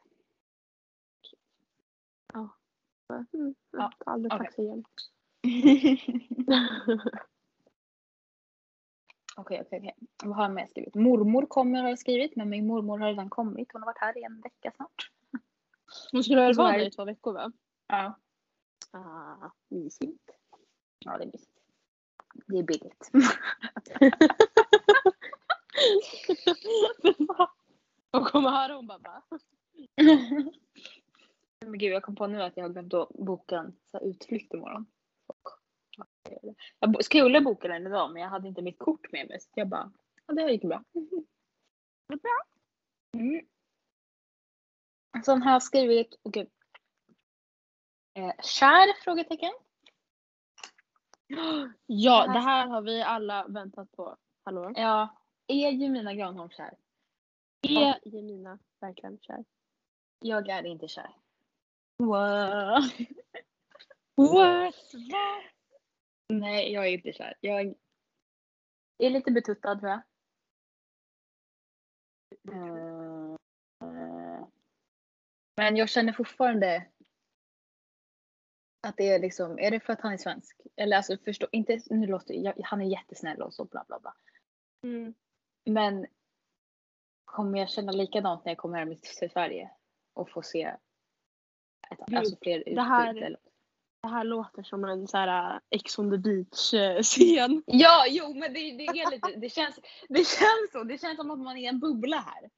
[2.35, 4.85] Mm, Ja, jag tar aldrig taxi igen.
[9.41, 9.95] Okej, okej, okej.
[10.25, 10.95] Vad har jag mer skrivit?
[10.95, 13.73] Mormor kommer har jag skrivit, men min mormor har redan kommit.
[13.73, 15.11] Hon har varit här i en vecka snart.
[16.13, 16.87] Hon skulle väl vara är där det.
[16.87, 17.53] i två veckor va?
[17.89, 18.19] Ja.
[18.91, 20.31] Ah, mysigt.
[20.99, 21.61] Ja, det är mysigt.
[22.47, 23.11] Det är billigt.
[28.13, 29.23] Hon kommer höra hon bara va?
[31.61, 34.05] Men gud, jag kom på nu att jag har glömt att boka en så här
[34.05, 34.87] utflykt imorgon.
[36.81, 39.69] Jag skulle boka den idag men jag hade inte mitt kort med mig så jag
[39.69, 39.93] bara,
[40.27, 40.85] ja det gick bra.
[43.15, 43.47] Mm.
[45.25, 46.49] Sen har jag skrivit, oh gud.
[48.15, 49.03] Eh, kär?
[49.05, 49.53] Frågetecken.
[51.87, 54.17] Ja, Det här- det har vi alla väntat på.
[54.45, 54.73] Hallå?
[54.77, 55.09] Ja,
[55.47, 56.77] är Jemina Granholm kär?
[57.63, 59.45] Är Jemina verkligen kär?
[60.21, 61.15] Jag är inte kär.
[61.97, 62.81] Wow.
[64.15, 64.95] What?
[65.13, 65.43] Va?
[66.31, 67.35] Nej, jag är inte kär.
[67.41, 67.75] Jag
[68.99, 70.03] är lite betuttad tror jag.
[72.55, 73.37] Eh,
[75.57, 76.87] Men jag känner fortfarande
[78.83, 80.61] att det är liksom, är det för att han är svensk?
[80.77, 84.15] Eller alltså förstå, inte, nu låter jag, han är jättesnäll och så bla bla bla.
[84.83, 85.15] Mm.
[85.65, 86.07] Men
[87.25, 89.71] kommer jag känna likadant när jag kommer hem till Sverige
[90.15, 92.79] och får se ett, alltså fler utbud?
[93.23, 93.50] eller?
[94.03, 97.63] Det här låter som en så här uh, Ex on the beach uh, scen.
[97.67, 100.85] Ja, jo men det, det är lite, det känns, det känns så.
[100.85, 102.51] Det känns som att man är i en bubbla här.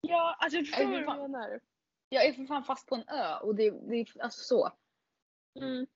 [0.00, 1.60] Ja, alltså jag förstår Äh, vad du menar.
[2.08, 4.72] Jag är för fan fast på en ö och det, det är alltså så.
[5.60, 5.86] Mm.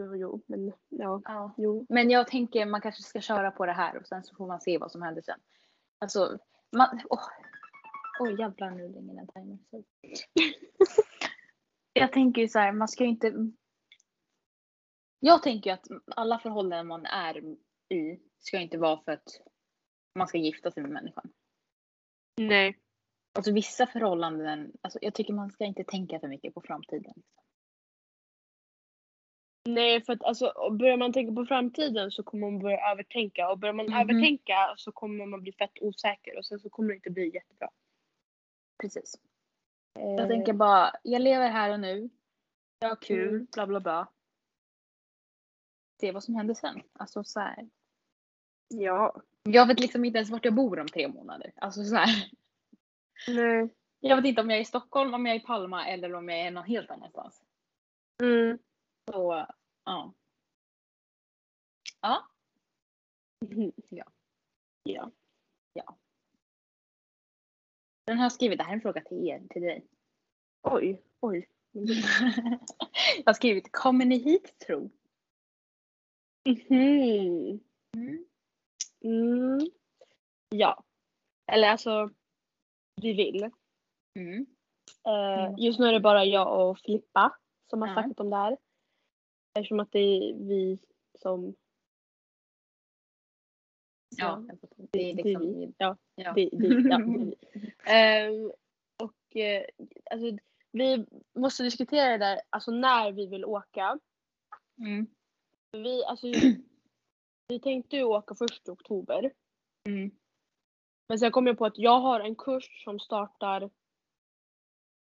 [0.00, 1.20] Jo, jo, men ja.
[1.24, 1.54] Ja.
[1.56, 1.86] Jo.
[1.88, 4.60] Men jag tänker man kanske ska köra på det här och sen så får man
[4.60, 5.40] se vad som händer sen.
[5.98, 6.38] Alltså,
[6.76, 7.28] man, åh.
[8.20, 9.58] Oj jävlar nu ringer den timern.
[12.00, 13.50] Jag tänker ju så här, man ska ju inte.
[15.20, 17.38] Jag tänker ju att alla förhållanden man är
[17.88, 19.40] i ska inte vara för att
[20.14, 21.32] man ska gifta sig med människan.
[22.36, 22.78] Nej.
[23.32, 27.22] Alltså vissa förhållanden, alltså jag tycker man ska inte tänka för mycket på framtiden.
[29.68, 33.58] Nej, för att alltså, börjar man tänka på framtiden så kommer man börja övertänka och
[33.58, 34.00] börjar man Mhm.
[34.00, 37.70] övertänka så kommer man bli fett osäker och sen så kommer det inte bli jättebra.
[38.82, 39.14] Precis.
[39.96, 42.10] Eh, Jag tänker bara, jag lever här och nu.
[42.78, 43.46] Jag har kul, Mm.
[43.52, 44.12] bla bla bla.
[46.00, 46.82] Se vad som händer sen.
[46.92, 47.70] Alltså så här.
[48.68, 49.22] Ja.
[49.42, 51.52] Jag vet liksom inte ens vart jag bor om tre månader.
[51.56, 52.30] Alltså så här.
[53.28, 53.74] Nej.
[54.00, 56.28] Jag vet inte om jag är i Stockholm, om jag är i Palma eller om
[56.28, 57.42] jag är någon helt annanstans.
[58.22, 58.58] Mm.
[59.10, 59.46] Så.
[59.84, 60.14] Ja.
[62.00, 62.26] Ja.
[63.88, 64.04] Ja.
[68.06, 69.86] Den har skrivit, det här är en fråga till er, till dig.
[70.62, 71.02] Oj.
[71.20, 71.48] Oj.
[73.16, 74.90] jag har skrivit, kommer ni hit tro?
[76.48, 77.60] Mhm.
[77.96, 78.24] Mm.
[79.04, 79.60] Mm.
[80.48, 80.84] Ja.
[81.52, 82.10] Eller alltså,
[83.02, 83.50] vi vill.
[84.18, 84.46] Mm.
[85.08, 85.58] Mm.
[85.58, 87.36] just nu är det bara jag och Filippa
[87.70, 88.56] som har snackat om det här.
[89.58, 90.78] Eftersom att det är vi
[91.18, 91.54] som...
[94.18, 94.42] Ja,
[94.76, 95.42] det är det är liksom...
[95.42, 95.74] vi.
[95.78, 96.32] Ja, Ja.
[96.32, 97.34] det, det, ja, det är vi.
[97.86, 98.52] Ehm,
[99.02, 99.64] och eh,
[100.10, 100.38] alltså,
[100.72, 103.98] vi måste diskutera det där, alltså när vi vill åka.
[104.78, 105.06] Mm.
[105.72, 106.26] Vi, alltså,
[107.48, 109.32] vi tänkte ju åka först i oktober.
[109.88, 110.10] Mm.
[111.08, 113.70] Men sen kom jag på att jag har en kurs som startar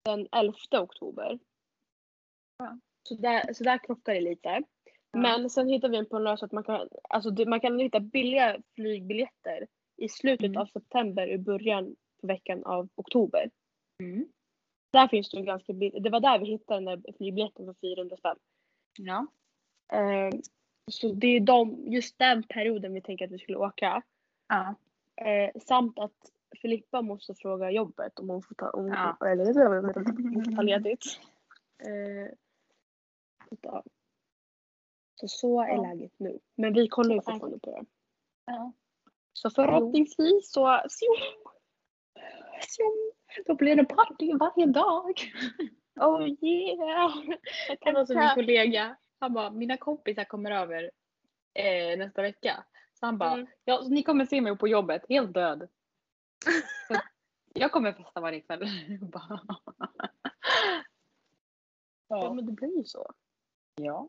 [0.05, 1.39] den 11 oktober.
[2.57, 2.79] Ja.
[3.09, 4.63] Så, där, så där krockar det lite.
[5.23, 8.01] Men sen hittar vi en på en lösning att man kan, alltså man kan hitta
[8.01, 10.57] billiga flygbiljetter i slutet Mm.
[10.63, 13.51] av september och början på veckan av oktober.
[14.03, 14.29] Mm.
[14.93, 16.03] Där finns det ju ganska billigt.
[16.03, 18.37] Det var där vi hittade den där flygbiljetten för 400 spänn.
[18.99, 19.27] Ja.
[19.93, 20.35] Eh,
[20.91, 24.03] så det är de, just den perioden vi tänker att vi skulle åka.
[24.49, 24.75] Ja.
[25.27, 29.17] Eh, samt att Filippa måste fråga jobbet om hon får ta, om, Ja.
[29.27, 29.85] eller, om
[30.35, 31.05] hon får ta ledigt.
[31.79, 32.33] Eh.
[35.17, 35.83] Så så är Ja.
[35.83, 36.39] läget nu.
[36.55, 37.85] Men vi kollar ju fortfarande på det.
[38.47, 38.73] ja.
[39.33, 41.07] Så förhoppningsvis så, så
[42.69, 42.83] Så,
[43.47, 45.13] Då blir det party varje dag.
[46.01, 47.15] oh yeah!
[47.85, 48.97] Det var som min kollega.
[49.19, 50.91] Han bara, mina kompisar kommer över
[51.55, 52.65] eh, nästa vecka.
[53.01, 53.47] Så han bara, Mm.
[53.65, 55.69] ja, ni kommer se mig på jobbet helt död.
[56.89, 56.95] Så
[57.55, 58.61] jag kommer festa varje kväll.
[58.89, 59.11] Jag
[62.09, 62.33] Ja ja.
[62.35, 63.13] men det blir ju så.
[63.75, 64.09] ja.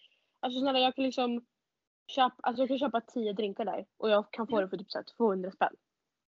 [0.41, 1.45] Alltså snälla jag kan liksom
[2.07, 4.91] köpa, alltså jag kan köpa 10 drinkar där och jag kan få det för typ
[4.91, 5.75] så här 200 spänn.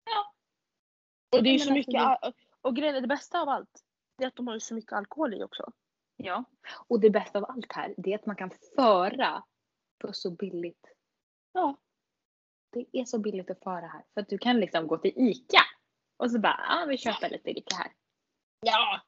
[0.05, 0.33] Ja.
[1.37, 3.83] Och det är ju så alltså, mycket, det- och grejen är det bästa av allt,
[4.17, 5.71] det är att de har ju så mycket alkohol i också.
[6.15, 6.43] Ja.
[6.87, 9.43] Och det bästa av allt här, det är att man kan föra
[10.01, 10.87] för så billigt.
[11.51, 11.77] Ja.
[12.69, 14.03] Det är så billigt att föra här.
[14.13, 15.61] För att du kan liksom gå till ICA
[16.17, 17.91] och så bara, ja vi köper lite ICA här.
[18.61, 19.01] Ja!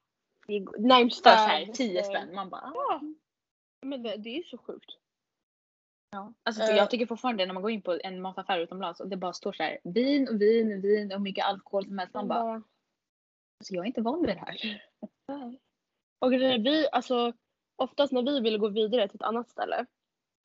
[0.48, 1.30] Det närmsta...
[1.30, 2.36] så här 10 spänn.
[2.36, 3.02] Man bara, ah.
[3.84, 4.90] Men det, det är ju så sjukt.
[6.12, 6.34] Ja.
[6.44, 6.78] Alltså för Eh.
[6.78, 9.54] jag tycker fortfarande när man går in på en mataffär utomlands och det bara står
[9.54, 12.14] så här vin och vin och vin och mycket alkohol som helst.
[12.14, 12.54] Man bara, bara,
[13.60, 14.82] alltså jag är inte van vid det här.
[16.20, 17.34] Och vi, alltså
[17.76, 19.86] oftast när vi ville gå vidare till ett annat ställe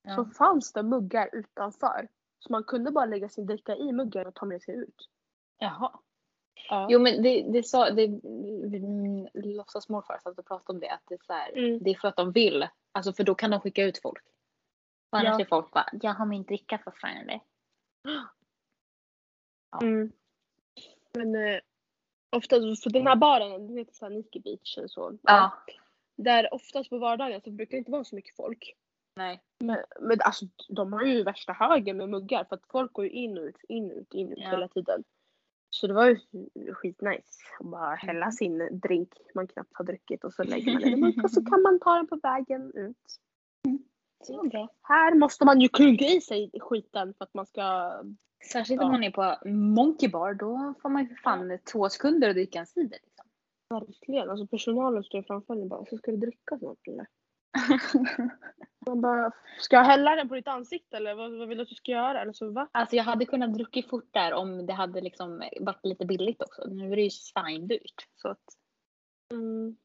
[0.07, 0.25] så Ja.
[0.37, 2.07] fanns det muggar utanför.
[2.39, 5.09] Så man kunde bara lägga sin dricka i muggen och ta med sig ut.
[5.57, 5.99] Jaha.
[6.69, 6.87] Ja.
[6.89, 8.07] Jo men det, det sa, det,
[9.33, 11.83] låtsas morfar satt och pratade om det att det är så här, Mm.
[11.83, 12.67] det är för att de vill.
[12.91, 14.23] Alltså för då kan de skicka ut folk.
[15.11, 15.45] Och annars Ja.
[15.45, 17.39] är folk bara, jag har min dricka fortfarande.
[18.03, 18.27] Ja.
[19.81, 20.11] Mm.
[21.13, 21.59] Men eh,
[22.29, 25.17] oftast, för den här baren, den heter såhär Nike Beach eller så.
[25.21, 25.51] Ja.
[26.17, 28.75] Där oftast på vardagar så brukar det inte vara så mycket folk.
[29.15, 29.41] Nej.
[29.59, 33.11] Men, men alltså de har ju värsta högen med muggar för att folk går ju
[33.11, 34.49] in och ut, in och ut, in och ut Ja.
[34.49, 35.03] hela tiden.
[35.69, 36.17] Så det var ju
[36.73, 41.09] skitnice att bara hälla sin drink man knappt har druckit och så lägger man den
[41.09, 42.97] i och så kan man ta den på vägen ut.
[44.23, 44.67] Så bra.
[44.81, 47.93] Här måste man ju klunka i sig skiten för att man ska...
[48.51, 48.85] Särskilt Ja.
[48.85, 52.35] om man är på Monkey Bar, då får man ju för fan två sekunder att
[52.35, 52.97] dricka en cider.
[53.03, 53.25] Liksom.
[53.69, 57.07] Verkligen, alltså personalen står framför en och bara så ska du dricka snart eller?
[59.01, 61.75] Bara, ska jag hälla den på ditt ansikte eller vad, vad vill du att du
[61.75, 62.21] ska göra?
[62.21, 62.67] Eller så, va?
[62.71, 66.67] Alltså jag hade kunnat druckit fort där om det hade liksom varit lite billigt också.
[66.67, 68.07] Nu är det ju svindyrt.
[68.15, 68.39] Så att,
[69.31, 69.77] Mm.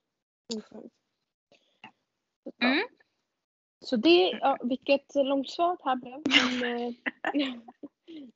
[2.62, 2.88] Mm.
[3.84, 6.22] Så det, ja, vilket långt svar det här blev.
[6.60, 6.92] Men, eh,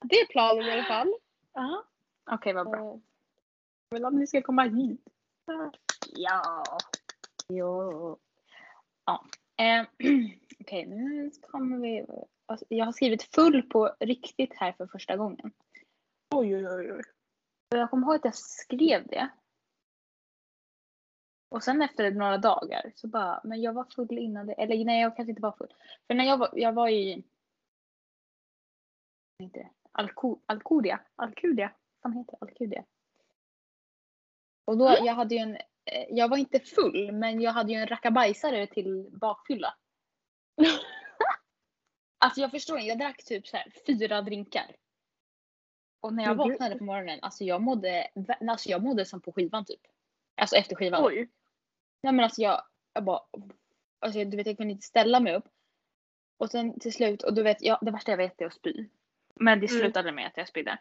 [0.01, 1.15] det är planen i alla fall.
[1.53, 1.85] ja.
[2.31, 2.93] Okej vad bra.
[2.95, 3.01] Eh,
[3.91, 5.05] vill att ni ska komma hit.
[6.17, 6.65] Ja.
[7.49, 8.17] Ja.
[9.09, 9.25] Ja.
[9.65, 9.87] Eh,
[10.61, 12.07] Okej, nu kommer vi...
[12.47, 15.53] alltså, Jag har skrivit full på riktigt här för första gången.
[16.35, 17.03] Oj, oj, oj.
[17.69, 19.29] Jag kommer ihåg att jag skrev det.
[21.49, 24.53] Och sen efter några dagar så bara, men jag var full innan det.
[24.53, 25.75] Eller nej, jag kanske inte var full.
[26.07, 27.25] För när jag var, jag var i...
[29.53, 29.69] Det?
[29.93, 31.01] Alko, Alcudia.
[31.17, 31.73] Alcudia.
[32.03, 32.39] Vad heter det?
[32.41, 32.85] Alcudia.
[34.65, 35.59] Och då, jag hade ju en...
[35.93, 39.75] eh, Jag var inte full, men jag hade ju en rackabajsare till bakfylla.
[42.21, 44.77] Alltså jag förstår inte, jag drack typ så här fyra drinkar.
[46.01, 48.09] Och när jag Men vaknade på morgonen, alltså jag mådde,
[48.49, 49.81] alltså jag mådde som på skivan typ.
[50.41, 51.05] Alltså efter skivan.
[51.05, 51.17] Oj.
[52.03, 53.21] Nej men alltså jag, jag bara,
[53.99, 55.49] alltså du vet jag kunde inte ställa mig upp.
[56.37, 58.89] Och sen till slut, och du vet, jag, det värsta jag vet är att spy.
[59.35, 59.81] Men det Mm.
[59.81, 60.79] slutade med att jag spydde.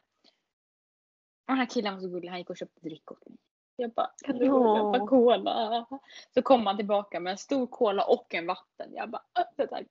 [1.42, 3.38] Och den här killen var så gullig, han gick och köpte dryck åt mig.
[3.80, 5.08] Jag bara, kan du köpa Åh.
[5.08, 5.86] cola?
[6.34, 8.94] Så kom han tillbaka med en stor cola och en vatten.
[8.94, 9.88] Jag bara, öppet tack.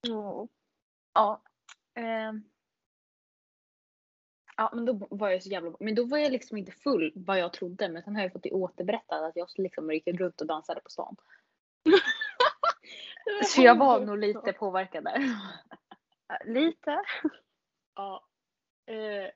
[0.00, 0.48] Ja.
[1.14, 1.42] Ja.
[1.94, 2.42] ehm.
[4.56, 7.38] Ja men då var jag så jävla Men då var jag liksom inte full vad
[7.38, 7.88] jag trodde.
[7.88, 10.90] Men sen har jag fått det återberättat att jag liksom gick runt och dansade på
[10.90, 11.16] stan.
[13.44, 15.36] Så jag var nog lite påverkad där.
[16.44, 17.02] Lite.
[17.94, 18.26] Ja.
[18.86, 19.30] Eh,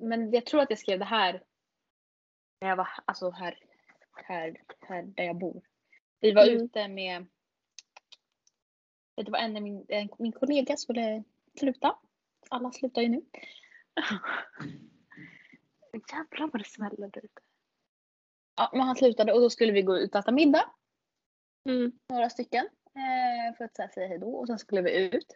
[0.00, 1.42] men jag tror att jag skrev det här
[2.60, 3.58] när jag var alltså här,
[4.12, 5.62] här, här där jag bor.
[6.20, 6.62] Vi var Mm.
[6.62, 7.26] ute med,
[9.16, 11.24] det var en, min, en, min kollega skulle
[11.58, 11.98] sluta.
[12.50, 13.22] Alla slutar ju nu.
[16.12, 17.42] Jävlar vad det smäller där ute.
[18.56, 20.70] Ja, men han slutade och då skulle vi gå ut och äta middag.
[21.68, 21.92] Mm.
[22.08, 25.34] några stycken eh, för att här, säga hejdå och sen skulle vi ut.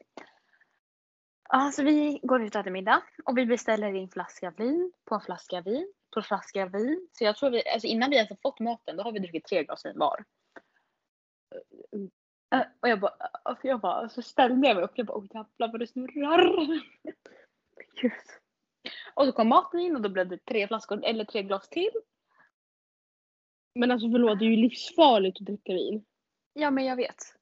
[1.48, 5.14] Ja, så vi går ut och äter middag och vi beställer in flaska vin på
[5.14, 7.08] en flaska vin på en flaska vin.
[7.12, 9.44] Så jag tror vi, alltså innan vi ens har fått maten då har vi druckit
[9.44, 10.24] tre glas vin var.
[12.80, 14.92] Och jag bara, alltså jag bara, så ställde jag mig upp.
[14.94, 16.80] Jag bara, åh jävlar vad det snurrar.
[18.00, 18.12] Gud.
[19.14, 21.90] Och så kom maten in och då blev det tre flaskor eller tre glas till.
[23.74, 26.04] Men alltså förlåt, det är ju livsfarligt att dricka vin.
[26.52, 27.34] Ja men jag vet.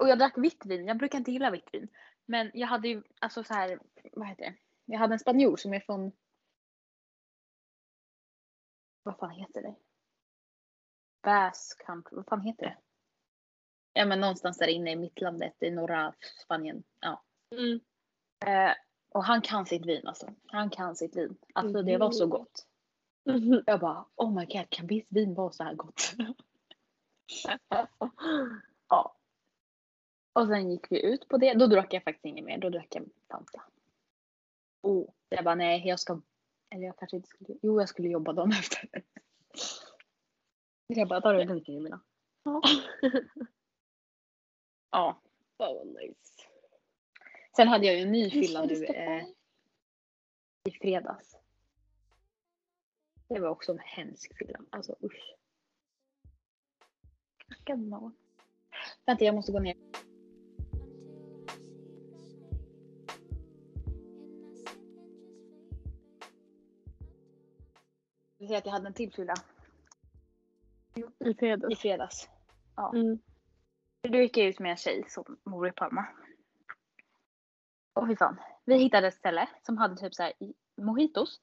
[0.00, 0.86] Och jag drack vitt vin.
[0.86, 1.88] Jag brukar inte gilla vitt vin.
[2.30, 3.78] Men jag hade ju alltså så här,
[4.12, 4.54] vad heter det?
[4.84, 6.12] Jag hade en spanjor som är från
[9.02, 9.74] vad fan heter det?
[11.22, 12.78] Basque country, vad fan heter det?
[13.92, 16.14] Ja men någonstans där inne i mittlandet i norra
[16.44, 16.82] Spanien.
[17.00, 17.22] Ja.
[17.50, 17.80] Mm.
[18.46, 18.74] Eh,
[19.08, 20.34] och han kan sitt vin alltså.
[20.46, 21.38] Han kan sitt vin.
[21.54, 22.30] Alltså det var så Mhm.
[22.30, 22.66] gott.
[23.24, 23.62] Mhm.
[23.66, 26.12] Jag bara oh my god kan vitt vin vara så här gott?
[28.88, 29.17] ja.
[30.38, 31.54] Och sen gick vi ut på det.
[31.54, 32.58] Då drack jag faktiskt inget mer.
[32.58, 33.62] Då drack jag Fanta.
[34.82, 35.10] Oh.
[35.28, 36.20] Jag bara nej jag ska.
[36.70, 37.58] Eller jag kanske inte skulle.
[37.62, 38.88] Jo jag skulle jobba dagen efter.
[40.86, 42.00] Jag bara ta det lugnt Emilia.
[42.42, 42.62] Ja.
[44.90, 45.22] Ja.
[45.56, 46.48] Vad nice.
[47.56, 49.24] Sen hade jag ju en ny fylla nu eh,
[50.64, 51.36] i fredags.
[53.28, 54.58] Det var också en hemsk fylla.
[54.70, 55.34] Alltså usch.
[57.44, 58.16] Stackars någon.
[59.06, 59.76] Vänta jag måste gå ner.
[68.48, 69.34] Vill säga att jag hade en till fylla
[70.94, 71.78] I i fredags.
[71.80, 72.28] fredags.
[72.94, 73.18] Mm.
[74.02, 76.06] Då gick jag ut med en tjej som bor i Parma.
[77.92, 78.40] Och fy fan.
[78.64, 80.32] Vi hittade ett ställe som hade typ så här
[80.76, 81.40] mojitos.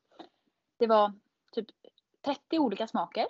[0.77, 1.13] Det var
[1.51, 1.67] typ
[2.21, 3.27] 30 olika smaker.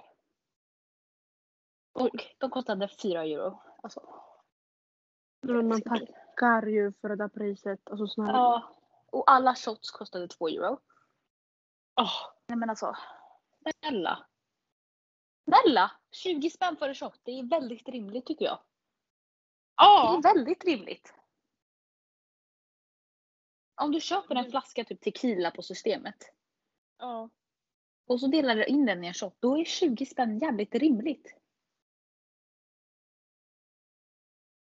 [1.93, 3.61] Och de kostade 4 euro.
[3.83, 4.21] Alltså,
[5.41, 7.89] Men man tackar ju för det där priset.
[7.89, 8.31] Alltså snälla.
[8.31, 8.75] ja.
[9.11, 10.79] Och alla shots kostade 2 euro.
[11.95, 12.13] Åh,
[12.47, 12.95] Nej men alltså.
[13.79, 14.25] Snälla.
[15.43, 15.91] Snälla!
[16.11, 17.19] 20 spänn för en shot.
[17.23, 18.59] Det är väldigt rimligt tycker jag.
[19.75, 20.11] Ja.
[20.21, 21.13] Det är väldigt rimligt.
[23.81, 26.33] Om du köper en flaska typ tequila på systemet.
[26.97, 27.29] ja.
[28.07, 29.35] Och så delar du in den i en shot.
[29.39, 31.35] Då är 20 spänn jävligt rimligt.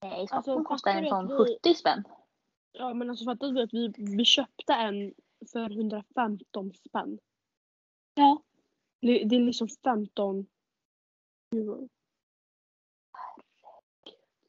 [0.03, 2.05] Nej, Alltså, Stockholm kostar fattar en sån att vi- 70 spänn.
[2.73, 5.15] Ja men alltså fattar du att vi, vi köpte en
[5.53, 7.19] för 115 spänn.
[8.15, 8.43] Ja.
[9.05, 10.47] Det, är liksom 15
[11.57, 11.89] euro.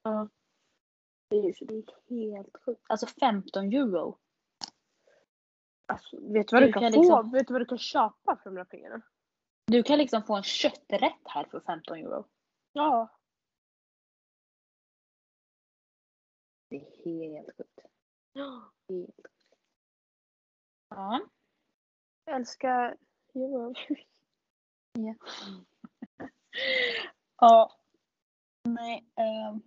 [0.03, 0.29] Ja.
[1.29, 2.81] Det är det är helt sjukt.
[2.89, 4.19] Alltså 15 euro.
[5.85, 6.99] Alltså, vet du vad du, Du kan, kan få?
[7.01, 9.01] liksom- Vet du vad du kan köpa för de där pengarna?
[9.65, 12.27] Du kan liksom få en kötträtt här för 15 euro.
[12.73, 13.17] Ja.
[16.69, 17.79] Det är helt sjukt.
[18.33, 18.71] Ja.
[18.89, 19.33] Helt sjukt.
[20.89, 21.21] Ja.
[22.25, 22.97] Jag älskar
[23.33, 23.73] euro.
[27.37, 27.71] Ja.
[28.63, 29.05] Nej.
[29.15, 29.61] ehm,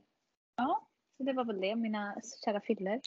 [0.56, 1.76] ja, så det var väl det.
[1.76, 3.00] Mina kära fyller.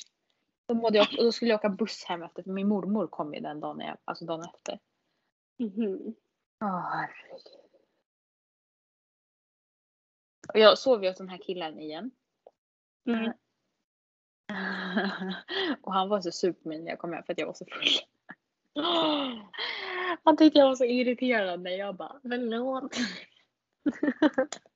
[0.66, 3.34] Då, mådde jag, och då skulle jag åka buss hem efter för min mormor kom
[3.34, 4.80] ju den dagen, jag, alltså dagen efter.
[5.58, 6.16] Mhm.
[6.64, 7.42] Åh herregud.
[10.54, 12.12] Och jag sov ju hos den här killen igen.
[13.06, 13.34] Mm.
[15.82, 17.54] och han var så sur på mig när jag kom hem för att jag var
[17.54, 17.88] så full.
[20.24, 21.76] Han tyckte jag var så irriterande.
[21.76, 22.96] Jag bara, förlåt.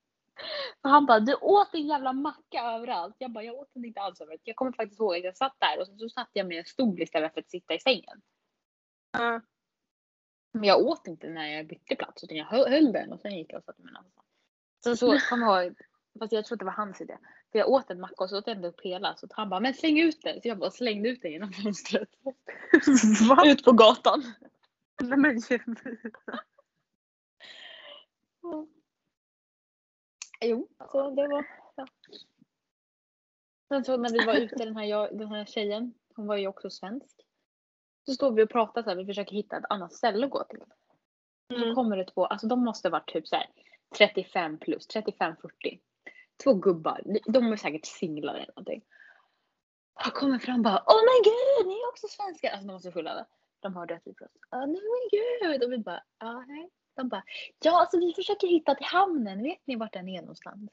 [0.82, 3.16] Och han bara, du åt din jävla macka överallt.
[3.18, 4.40] Jag bara, jag åt den inte alls överallt.
[4.44, 6.64] Jag kommer faktiskt ihåg att jag satt där och så, så satt jag med en
[6.64, 8.22] stol istället för att sitta i sängen.
[9.12, 9.40] Ja.
[10.52, 13.52] Men jag åt inte när jag bytte plats utan jag höll, den och sen gick
[13.52, 14.26] jag och satte mig någon annanstans.
[14.84, 15.76] Så, så kom jag ihåg,
[16.18, 17.18] fast jag tror att det var hans idé.
[17.52, 19.16] För jag åt en macka och så åt jag ändå upp hela.
[19.16, 20.42] Så han bara, men släng ut den.
[20.42, 22.08] Så jag bara slängde ut den genom fönstret.
[23.44, 24.24] Ut på gatan.
[25.02, 25.40] Nej men
[30.40, 31.46] Jo, så det var...
[31.76, 31.86] Ja.
[33.68, 36.46] Sen så när vi var ute, den här, jag, den här tjejen, hon var ju
[36.48, 37.26] också svensk.
[38.06, 40.44] Så står vi och pratar så här, vi försöker hitta ett annat ställe att gå
[40.44, 40.58] till.
[41.50, 41.74] Så Mm.
[41.74, 43.46] kommer det två, alltså de måste varit typ så här
[43.98, 45.80] 35 plus, 35-40.
[46.44, 48.84] Två gubbar, de är säkert singlar eller någonting.
[49.94, 52.50] Han kommer fram och bara Oh my god, ni är också svenskar!
[52.50, 53.26] Alltså de var så fulla.
[53.60, 54.38] De hörde att vi pratade.
[54.50, 55.64] Oh nej men gud!
[55.64, 56.70] Och vi bara, ja nej.
[56.94, 57.24] De bara,
[57.64, 60.70] ja alltså vi försöker hitta till hamnen, vet ni vart den är någonstans?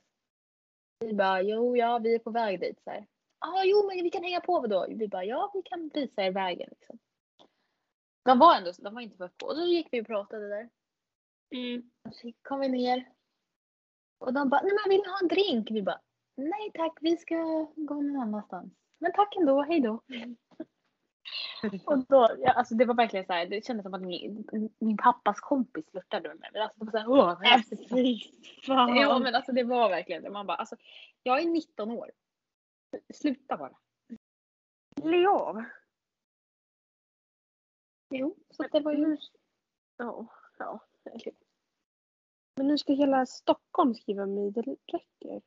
[0.99, 3.07] Vi bara, jo ja vi är på väg dit så här.
[3.39, 4.85] Ja jo men vi kan hänga på då.
[4.89, 6.99] Vi bara, ja vi kan visa er vägen liksom.
[8.25, 9.45] De var ändå, de var inte för på.
[9.45, 10.69] Och så gick vi och pratade där.
[11.55, 11.91] Mm.
[12.11, 13.11] Så kom vi ner.
[14.17, 15.71] Och de bara, nej men vill ni ha en drink?
[15.71, 16.01] Vi bara,
[16.35, 17.35] nej tack vi ska
[17.75, 18.73] gå någon annanstans.
[18.99, 20.01] Men tack ändå, hej då.
[21.85, 24.47] Och då, ja, alltså det var verkligen så här, det kändes som att min,
[24.79, 26.49] min pappas kompis flörtade med mig.
[26.53, 27.89] Men Alltså det var så här, åh, häftigt.
[27.89, 28.19] Fy
[28.65, 28.95] fan.
[28.95, 30.29] Ja men alltså det var verkligen det.
[30.29, 30.75] Man bara, alltså
[31.23, 32.11] jag är 19 år.
[33.13, 33.77] Sluta bara.
[35.03, 35.63] Lägg av.
[38.09, 39.17] Jo, så det var ju...
[39.97, 40.79] Ja, ja.
[42.55, 45.01] Men nu ska hela Stockholm skriva mig, det räcker.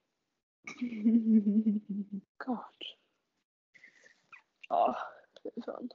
[2.36, 2.58] God.
[4.68, 4.96] Ja,
[5.64, 5.88] fan.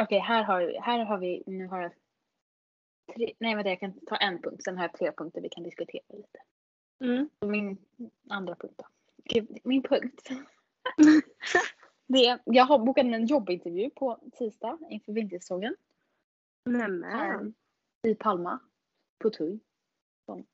[0.00, 1.92] Okej, här har vi, här har vi, nu har jag
[3.14, 5.62] tre, nej vänta jag kan ta en punkt, sen har jag tre punkter vi kan
[5.64, 6.38] diskutera lite.
[7.00, 7.30] Mm.
[7.40, 7.78] Min
[8.28, 8.86] andra punkt då.
[9.62, 10.28] Min punkt.
[12.06, 15.76] Det är, jag har bokat en jobbintervju på tisdag inför vintersäsongen
[16.64, 17.54] Nämen.
[18.02, 18.58] i Palma.
[19.18, 19.60] På TUI.
[20.26, 20.46] Som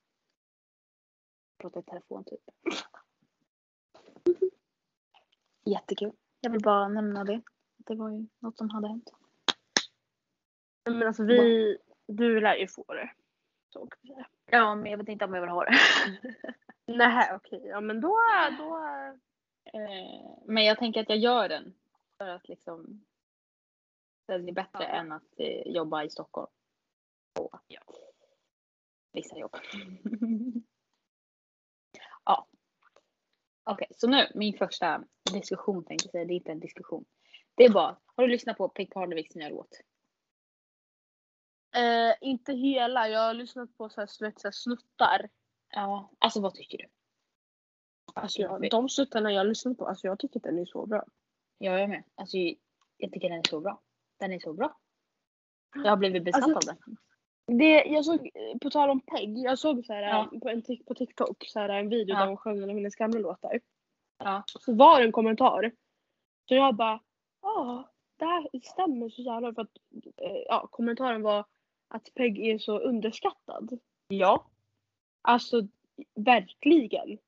[1.59, 2.41] pratar i telefon typ.
[5.65, 6.13] Jättekul.
[6.41, 7.43] Jag vill bara nämna det.
[7.77, 9.11] Det var ju något som hade hänt.
[10.85, 13.11] Men alltså vi, du lär ju få det.
[13.73, 13.89] Så.
[14.51, 15.77] Ja, men jag vet inte om jag vill ha det.
[16.87, 18.17] Nej okej, ja men då,
[18.59, 18.77] då.
[19.65, 21.75] Eh, men jag tänker att jag gör den.
[22.19, 23.05] För att liksom.
[24.27, 24.89] Det är bättre Ja.
[24.89, 26.51] än att eh, jobba i Stockholm.
[27.35, 27.81] På Ja.
[29.13, 29.57] vissa jobb.
[33.65, 36.25] Okej, så nu min första diskussion tänkte jag säga.
[36.25, 37.05] Det är inte en diskussion.
[37.55, 39.81] Det är bara, har du lyssnat på Peg Parneviks nya låt?
[41.77, 45.29] Eh, inte hela, jag har lyssnat på så här, så här, snuttar.
[45.71, 46.87] Ja, alltså vad tycker du?
[48.15, 50.87] Alltså jag, de snuttarna jag har lyssnat på, alltså jag tycker att den är så
[50.87, 51.05] bra.
[51.59, 52.05] Ja, jag med.
[52.15, 52.37] Alltså,
[52.97, 53.83] jag tycker den är så bra.
[54.17, 54.79] Den är så bra.
[55.75, 56.97] Jag har blivit besatt Alltså- av den.
[57.59, 60.29] Det, jag såg, eh, på tal om Peg, jag såg så här, Ja.
[60.33, 62.21] eh, på, en, på TikTok så här, en video Ja.
[62.21, 63.61] där hon sjöng en av hennes gamla låtar.
[64.19, 64.43] Ja.
[64.47, 65.73] Så var det en kommentar.
[66.49, 67.01] Så jag bara,
[67.43, 69.77] ja, det här stämmer så jävla för att
[70.17, 71.45] eh, ja, kommentaren var
[71.89, 73.79] att Peg är så underskattad.
[74.09, 74.47] Ja.
[75.23, 75.63] Alltså
[76.15, 77.19] verkligen.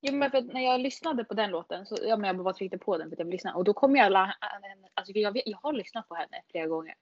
[0.00, 2.78] Jo men för när jag lyssnade på den låten så ja, men jag bara tryckte
[2.78, 4.36] på den för att jag ville lyssna och då kom ju alla,
[4.94, 6.94] alltså jag, jag har lyssnat på henne flera gånger.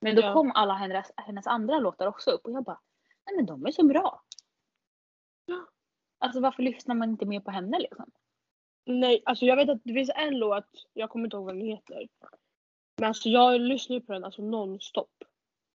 [0.00, 0.32] Men då Ja.
[0.34, 2.80] kom alla hennes, hennes andra låtar också upp och jag bara,
[3.26, 4.22] nej men de är så bra.
[5.46, 5.66] Ja.
[6.18, 8.10] Alltså varför lyssnar man inte mer på henne liksom?
[8.86, 11.66] Nej, alltså jag vet att det finns en låt, jag kommer inte ihåg vad den
[11.66, 12.08] heter.
[12.96, 15.24] Men alltså jag lyssnar ju på den alltså nonstop.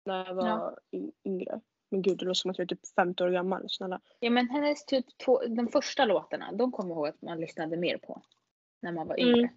[0.04, 0.76] När jag var Ja.
[1.24, 1.60] yngre.
[1.90, 4.00] Men gud det låter som att jag är typ 50 år gammal, snälla.
[4.20, 7.76] Ja men hennes typ två, de första låtarna, de kommer jag ihåg att man lyssnade
[7.76, 8.22] mer på.
[8.82, 9.34] När man var Mm.
[9.34, 9.52] yngre.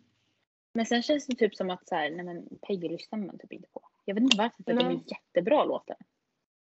[0.74, 3.54] Men sen känns det typ som att så här, nej men Peggy lyssnar man typ
[3.54, 3.82] inte på.
[4.06, 4.96] Jag vet inte varför, för att de Nej.
[4.96, 5.98] är jättebra låtar.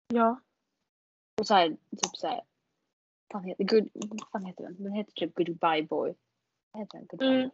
[0.08, 0.40] Ja.
[1.40, 2.42] Och så här, typ så här.
[3.32, 3.88] Fan heter, good,
[4.32, 4.82] fan heter den?
[4.82, 6.14] Den heter typ Goodbye Boy.
[6.78, 7.06] Heter den?
[7.06, 7.50] Goodbye Mm.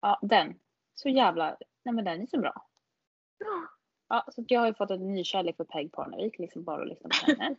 [0.00, 0.58] Ja, den.
[0.94, 2.66] Så jävla, nej men den är så bra.
[3.38, 3.66] Ja.
[4.08, 6.88] Ja, så jag har ju fått en ny kärlek för Peg Parnevik, liksom bara att
[6.88, 7.56] lyssna på henne.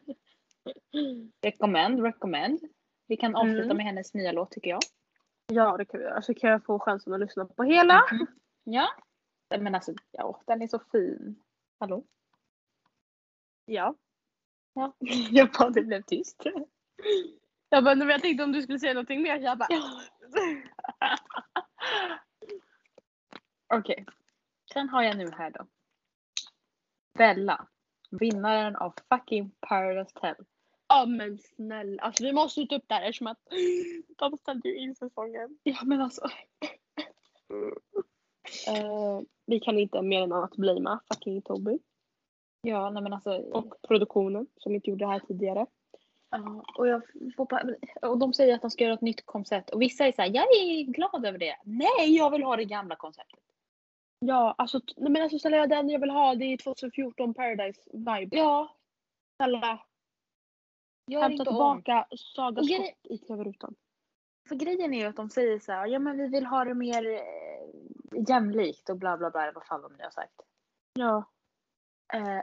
[1.42, 2.60] recommend, recommend.
[3.08, 3.78] Vi kan avsluta Mm.
[3.78, 4.80] med hennes nya låt tycker jag.
[5.48, 6.22] Ja det kan vi göra.
[6.22, 8.04] Så kan jag få chansen att lyssna på hela.
[8.12, 8.28] Mhm.
[8.64, 8.88] Ja.
[9.60, 11.44] Men alltså, ja, den är så fin.
[11.80, 12.04] Hallå?
[13.66, 13.96] Ja.
[14.74, 14.94] Ja.
[15.32, 16.44] Jag bara, det blev tyst.
[17.70, 19.40] Jag, bara, men jag tänkte om du skulle säga någonting mer.
[19.40, 20.02] Jag bara, Ja.
[23.74, 24.06] Okej.
[24.74, 25.68] Sen har jag nu här då.
[27.14, 27.68] Bella.
[28.12, 30.36] Vinnaren av fucking Paradise Hotel.
[30.88, 32.02] Ja men snälla.
[32.02, 33.40] Alltså vi måste ta upp det här eftersom att
[34.18, 35.60] de ställde ju in säsongen.
[35.64, 36.30] Ja men alltså.
[38.68, 41.80] Eh, vi kan inte mer än annat blamea fucking Toby.
[42.62, 43.32] Ja nej men alltså.
[43.38, 45.66] Och produktionen som inte gjorde det här tidigare.
[46.30, 47.02] Ja, och, jag
[47.38, 47.76] får bara,
[48.12, 49.70] och de säger att de ska göra ett nytt koncept.
[49.70, 51.58] Och vissa är såhär, jag är glad över det.
[51.64, 53.40] Nej jag vill ha det gamla konceptet.
[54.26, 57.82] Ja alltså, nej, men alltså snälla jag- den jag vill ha det är 2014 Paradise
[57.94, 58.38] vibe.
[58.38, 58.76] Ja.
[59.38, 59.80] Snälla
[61.12, 61.46] hämta inte om.
[61.46, 63.76] tillbaka Saga grej- i tv-rutan.
[64.50, 66.74] För grejen är ju att de säger så här, ja men vi vill ha det
[66.74, 67.22] mer eh,
[68.12, 70.42] jämlikt och bla bla bla, vad fan de nu har sagt.
[70.94, 71.26] Ja.
[72.14, 72.42] Eh,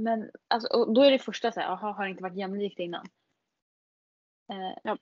[0.00, 2.78] men alltså, och då är det första så här, jaha har det inte varit jämlikt
[2.78, 3.06] innan?
[4.52, 4.98] Eh, ja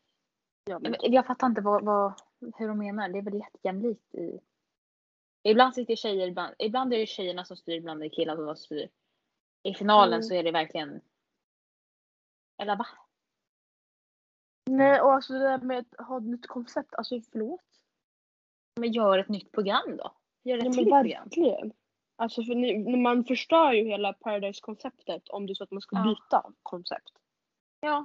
[0.78, 2.20] men men, jag fattar inte vad, vad,
[2.56, 4.40] hur de menar, det är väl jättejämlikt i...
[5.42, 8.56] Ibland sitter tjejer, ibland, ibland är det tjejerna som styr, ibland är det killarna som
[8.56, 8.88] styr.
[9.62, 10.22] I finalen Mm.
[10.22, 11.00] så är det verkligen...
[12.58, 12.86] Eller va?
[14.70, 17.69] Nej och alltså det där med att ha ett nytt koncept, alltså förlåt.
[18.76, 20.12] Men gör ett nytt program då.
[20.44, 21.24] Gör ett Nej, till men program.
[21.24, 21.72] verkligen.
[22.16, 25.96] Alltså för ni, man förstör ju hela Paradise-konceptet om det är så att man ska
[25.96, 26.04] Ja.
[26.04, 27.12] byta koncept.
[27.80, 28.04] Ja.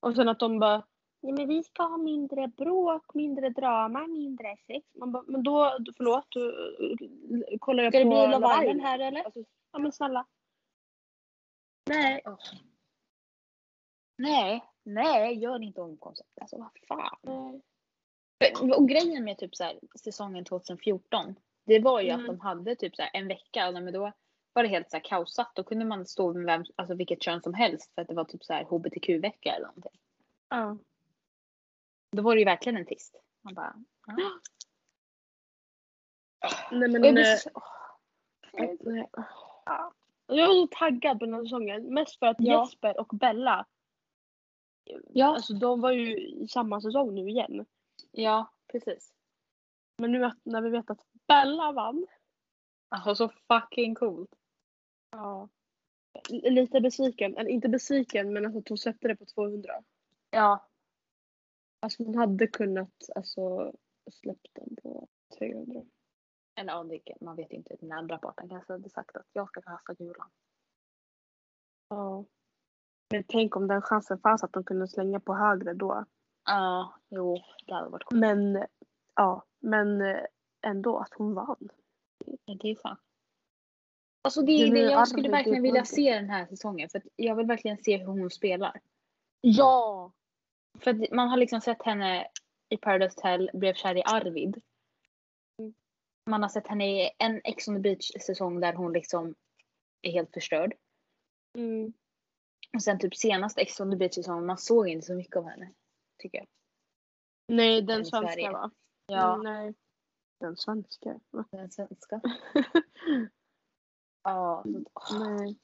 [0.00, 0.86] Och sen att de bara
[1.22, 4.86] Nej men vi ska ha mindre bråk, mindre drama, mindre sex.
[4.94, 8.80] Man bara, men då, förlåt, då, eh, kollar jag Ska det på bli Love Island
[8.80, 9.22] här eller?
[9.24, 9.40] Alltså,
[9.72, 10.26] ja men snälla.
[11.90, 12.22] Nej.
[14.18, 16.40] Nej, nej, gör inte om konceptet.
[16.40, 17.18] Alltså vad fan.
[17.22, 17.69] För-
[18.76, 21.34] Och grejen med typ så här, säsongen 2014,
[21.64, 22.20] det var ju Mm.
[22.20, 24.12] att de hade typ så här, en vecka, men då
[24.52, 25.52] var det helt så här kaosat.
[25.54, 28.24] Då kunde man stå med vem, alltså vilket kön som helst för att det var
[28.24, 29.98] typ så här hbtq-vecka eller någonting.
[30.48, 30.76] Ja.
[32.12, 33.16] Då var det ju verkligen en twist.
[33.42, 33.74] Man bara,
[34.06, 34.16] ja.
[36.72, 37.50] Nej men jag blir eh, så,
[38.52, 38.78] nej.
[39.66, 39.92] Ja.
[40.26, 41.94] Jag är så taggad på den här säsongen.
[41.94, 42.64] Mest för att Ja.
[42.64, 43.66] Jesper och Bella,
[45.08, 47.66] ja, alltså de var ju i samma säsong nu igen.
[48.10, 49.12] Ja, precis.
[49.98, 52.06] Men nu när vi vet att Bella vann.
[52.88, 54.34] Alltså så fucking coolt.
[55.10, 55.48] Ja.
[56.28, 59.82] Lite besviken, eller inte besviken men alltså att hon sätter det på 200.
[60.30, 60.70] Ja,
[61.80, 63.72] Alltså hon hade kunnat alltså
[64.10, 65.08] släppt den på
[65.38, 65.82] 300.
[66.54, 67.76] eller ja, det, man vet inte.
[67.80, 70.30] Den andra parten kanske hade sagt att jag ska kasta gulan.
[71.88, 72.24] Ja.
[73.10, 76.04] Men tänk om den chansen fanns att de kunde slänga på högre då.
[76.44, 78.20] Ja, jo, det hade varit coolt.
[78.20, 78.66] Men
[79.14, 80.24] ja, men eh,
[80.62, 81.68] ändå att hon vann.
[82.44, 82.96] Ja, det är fan.
[84.22, 86.88] Alltså det är det jag skulle verkligen vilja se den här säsongen.
[86.88, 88.80] För jag vill verkligen se hur hon spelar.
[89.40, 90.12] Ja!
[90.78, 92.26] För man har liksom sett henne
[92.68, 94.62] i Paradise Hotel, blev kär i Arvid.
[95.58, 95.74] Mm.
[96.30, 99.34] Man har sett henne i en Ex on the beach säsong där hon liksom
[100.02, 100.74] är helt förstörd.
[101.58, 101.92] Mm.
[102.74, 105.48] Och sen typ senaste Ex on the beach säsongen, man såg inte så mycket av
[105.48, 105.72] henne.
[106.20, 106.46] Tycker jag.
[107.48, 108.50] Nej, Den den svenska Sverige.
[108.52, 108.70] va?
[109.06, 109.74] Ja, Mm, Nej.
[110.40, 111.20] Den svenska?
[111.30, 111.44] Va?
[111.50, 112.20] den svenska.
[114.22, 114.64] Ja.
[115.08, 115.58] så- Nej.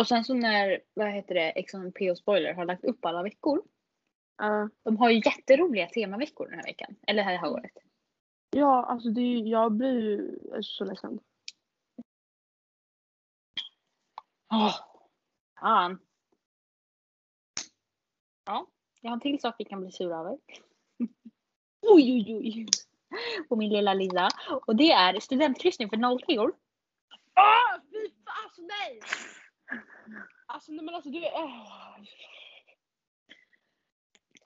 [0.00, 3.22] Och sen så när, vad heter det, Ex on PO Spoiler har lagt upp alla
[3.22, 3.62] veckor.
[4.36, 4.68] Ja.
[4.82, 6.96] De har ju jätteroliga temaveckor den här veckan.
[7.06, 7.72] Eller det här året.
[8.50, 11.20] ja, alltså det, är- jag blir ju så ledsen.
[14.52, 14.76] Åh,
[15.60, 15.98] fan.
[18.44, 18.66] Ja,
[19.00, 20.38] jag har en till sak vi kan bli sura över.
[21.82, 22.66] Oj, oj, oj.
[23.48, 24.28] På min lilla lilla.
[24.66, 26.54] Och det är studentkryssning för 03-or.
[27.34, 29.00] Ah, fy fan, alltså nej!
[30.46, 31.68] Alltså nej men alltså du åh.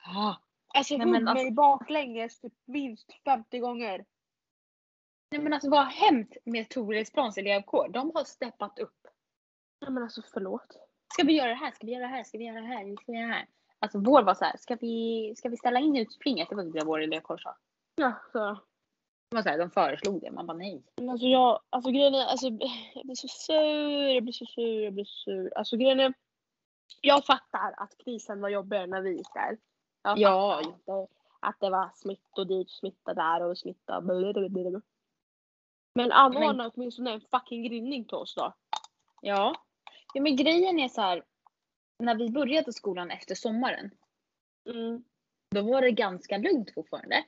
[0.05, 0.35] Ah.
[0.67, 4.05] Alltså Nej, hugg men alltså- mig baklänges typ minst 50 gånger.
[5.31, 7.89] Nej men alltså vad har hänt med Toredsplans elevkår?
[7.89, 9.07] De har steppat upp.
[9.81, 10.77] Nej men alltså förlåt.
[11.13, 11.71] Ska vi göra det här?
[11.71, 12.23] Ska vi göra det här?
[12.23, 12.85] Ska vi göra det här?
[12.85, 13.47] Vi ska göra det här.
[13.79, 16.49] Alltså vår var så här, ska vi, ska vi ställa in utspringet?
[16.49, 17.55] Det var det vår elevkår sa.
[17.95, 18.59] Ja, så.
[19.29, 20.31] Det var så här, de föreslog det.
[20.31, 20.83] Man bara nej.
[20.95, 22.47] Men alltså jag, alltså grejen är, alltså
[22.93, 25.57] jag blir så sur, jag blir så sur, jag blir så sur.
[25.57, 26.13] Alltså grejen är,
[27.01, 29.57] jag fattar att krisen var jobbigare när vi gick där.
[30.03, 31.07] Jag Ja, fattar
[31.39, 34.81] att det var smitta dit, smitta där och smitta blablabla.
[35.93, 38.53] Men anordna åtminstone en fucking grinning till oss då.
[39.21, 39.55] Ja.
[40.13, 41.23] ja men grejen är så här.
[41.99, 43.91] När vi började skolan efter sommaren.
[44.69, 45.03] Mm.
[45.55, 47.25] Då var det ganska lugnt fortfarande.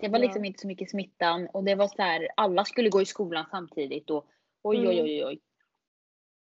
[0.00, 0.24] Det var Ja.
[0.24, 3.46] liksom inte så mycket smittan och det var så här, alla skulle gå i skolan
[3.50, 4.26] samtidigt och
[4.62, 5.04] oj oj Mm.
[5.04, 5.40] oj oj.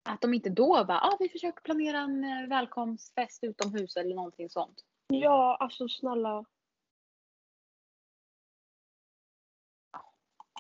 [0.10, 4.50] Att de inte då bara, ah, vi försöker planera en eh, välkomstfest utomhus eller någonting
[4.50, 4.84] sånt.
[5.08, 6.46] Ja, alltså snälla.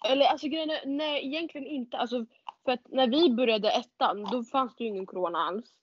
[0.05, 1.97] Eller alltså grejen är, nej egentligen inte.
[1.97, 2.25] Alltså,
[2.65, 5.73] för att när vi började ettan då fanns det ju ingen corona alls.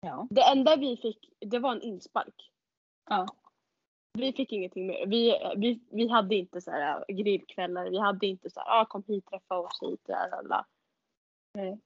[0.00, 0.26] Ja.
[0.30, 2.50] Det enda vi fick det var en inspark.
[3.10, 3.26] Ja.
[4.18, 5.06] Vi fick ingenting mer.
[5.06, 7.90] Vi, vi, vi hade inte så här äh, grillkvällar.
[7.90, 10.08] Vi hade inte så här, ah, kom hit, träffa oss hit.
[10.08, 10.66] Lalala.
[11.54, 11.78] Nej.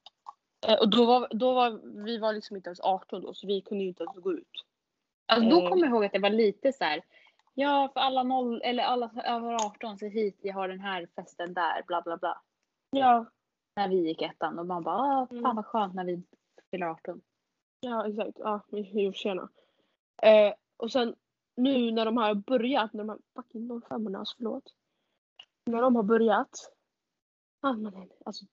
[0.68, 1.70] Eh, Och då var, då var
[2.04, 4.64] vi var liksom inte ens 18 då så vi kunde ju inte ens gå ut.
[5.26, 5.68] Alltså, då Eh.
[5.68, 7.02] kommer jag ihåg att det var lite så här.
[7.54, 11.54] Ja, för alla noll eller alla över 18 så hit, vi har den här festen
[11.54, 12.40] där, bla bla bla.
[12.90, 13.26] Ja.
[13.76, 15.56] När vi gick ettan och man bara, ah, fan Mm.
[15.56, 16.22] vad skönt när vi
[16.70, 17.20] fyller 18.
[17.84, 19.48] Ja exakt, ja jo tjena.
[20.22, 21.14] Eh, och sen
[21.56, 24.74] nu när de har börjat, när de här fucking 05 alltså förlåt.
[25.66, 26.72] När de har börjat.
[27.60, 27.74] Ah,
[28.24, 28.44] alltså,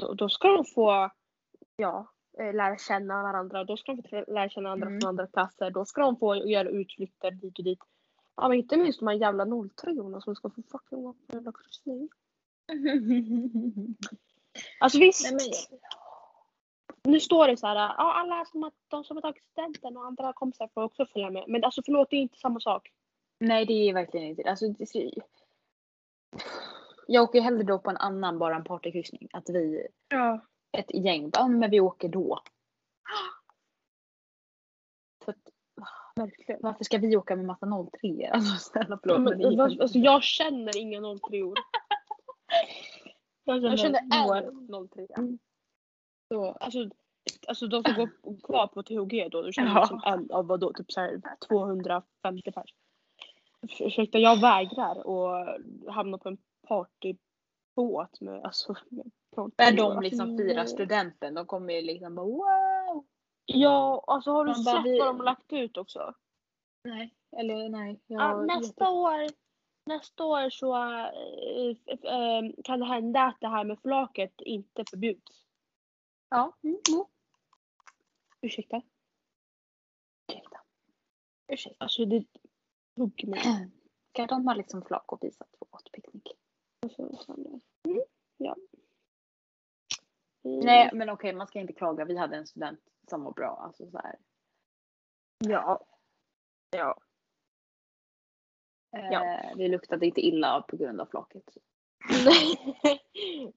[0.00, 1.10] då, då ska de få
[1.76, 3.64] ja, eh, lära känna varandra.
[3.64, 5.00] Då ska de få lära känna andra Mm.
[5.00, 5.70] från andra klasser.
[5.70, 7.78] Då ska de få göra utflykter dit och dit.
[8.36, 11.52] Ja men inte minst de här jävla 03 som ska få fucking åka på jävla
[11.52, 12.08] kryssning.
[14.80, 15.32] Alltså visst.
[15.32, 15.78] Nej, men,
[17.04, 20.04] Nu står det så här, ja alla som har, de som har tagit studenten och
[20.06, 21.44] andra kompisar får också följa med.
[21.48, 22.90] Men alltså förlåt, det är inte samma sak.
[23.40, 25.12] nej det är verkligen inte alltså, det.
[27.06, 29.28] Jag åker hellre då på en annan, bara en partykryssning.
[29.32, 30.40] Att vi, Ja.
[30.72, 32.40] ett gäng, "Ja, men vi åker då.
[35.24, 35.38] För att,
[36.16, 36.60] Verkligen.
[36.62, 39.20] varför ska vi åka med massa 03 Alltså snälla förlåt.
[39.20, 41.54] men är Men, inte- alltså, jag känner inga 03or.
[43.44, 45.06] Jag Jag känner en 03.
[46.32, 46.88] Så, Alltså,
[47.48, 49.86] alltså de som går kvar på THG då, du känner Ja.
[49.86, 52.74] som en av vadå, typ så här 250 pers.
[53.62, 55.58] Urs- Ursäkta, jag vägrar att
[55.94, 59.10] hamna på en partybåt med alltså med
[59.56, 60.48] Där de Alltså, liksom nej.
[60.48, 63.04] firar studenten, de kommer ju liksom bara wow!
[63.46, 66.14] Ja, alltså har du Man bara, sett vi- vad de har lagt ut också?
[66.84, 68.00] Nej, eller nej.
[68.06, 69.42] Jag, nästa år
[69.86, 71.06] Nästa år så äh,
[72.14, 75.41] äh, kan det hända att det här med flaket inte förbjuds.
[76.32, 76.52] Ja.
[76.62, 77.08] Mm, jo.
[78.40, 78.82] Ursäkta?
[80.28, 80.60] Ursäkta.
[81.48, 81.84] Ursäkta.
[81.84, 82.24] Alltså det
[82.96, 83.40] hugger mig.
[84.12, 85.66] Ska de ha liksom flak och visat på?
[86.82, 88.00] Alltså, fan, mm,
[88.36, 88.56] ja.
[90.44, 92.04] Mm, Nej men okej man ska inte klaga.
[92.04, 92.80] Vi hade en student
[93.10, 93.56] som var bra.
[93.56, 94.18] Alltså så här.
[95.38, 95.86] Ja.
[96.70, 96.98] Ja.
[98.96, 99.52] Eh, Ja.
[99.56, 101.56] Vi luktade inte illa på grund av flaket.
[102.08, 102.58] Nej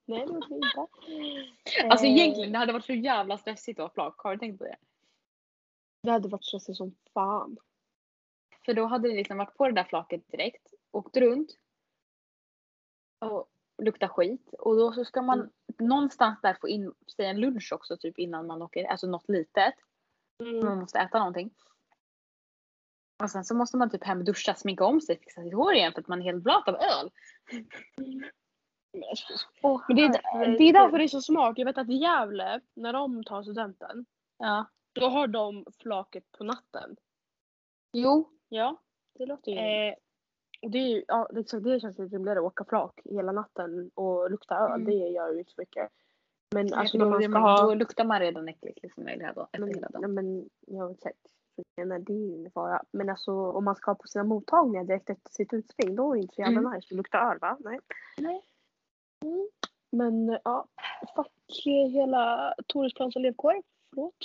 [0.05, 0.87] det gjorde vi inte.
[1.89, 4.15] Alltså Eh, egentligen det hade varit så jävla stressigt att ha flak.
[4.17, 4.75] Har du tänkt på det?
[6.03, 7.57] Det hade varit stressigt som fan.
[8.65, 11.49] För då hade vi liksom varit på det där flaket direkt, åkt runt
[13.19, 14.53] och lukta skit.
[14.59, 15.89] Och då så ska man Mm.
[15.89, 19.73] någonstans där få in sig en lunch också typ innan man åker, alltså något litet.
[20.39, 20.65] Mm.
[20.65, 21.53] Man måste äta någonting.
[23.23, 25.93] Och sen så måste man typ hem duscha, sminka om sig, fixa sitt hår igen
[25.93, 27.11] för att man är helt blöt av öl.
[29.87, 31.57] Men det är, det är därför det är så smart.
[31.57, 34.05] Jag vet att i Gävle, när de tar studenten,
[34.37, 34.65] Ja.
[34.93, 36.95] då har de flaket på natten.
[37.93, 38.29] Jo.
[38.49, 38.77] Ja.
[39.13, 39.57] Det låter ju...
[39.57, 39.95] Eh,
[40.61, 44.31] och det, är, ju- ja, det, känns lite rimligare att åka flak hela natten och
[44.31, 44.71] lukta öl.
[44.71, 44.85] Mm.
[44.85, 45.91] Det gör ju inte så mycket.
[46.53, 47.61] Men alltså då, man ska ha...
[47.61, 51.17] då luktar man redan äckligt liksom hela dagen, Men, ja, men ja, exakt.
[51.55, 52.83] Jag menar, det är ju ingen fara.
[52.91, 56.21] Men alltså om man ska på sina mottagningar direkt efter sitt utspring, då är det
[56.21, 56.71] inte så jävla Mm.
[56.73, 57.57] nice att lukta öl va?
[57.59, 57.79] Nej.
[58.17, 58.41] Nej.
[59.23, 59.49] Mm.
[59.91, 60.67] Men ja,
[61.15, 61.31] fuck
[61.93, 63.61] hela Toreplans elevkår.
[63.89, 64.15] Förlåt.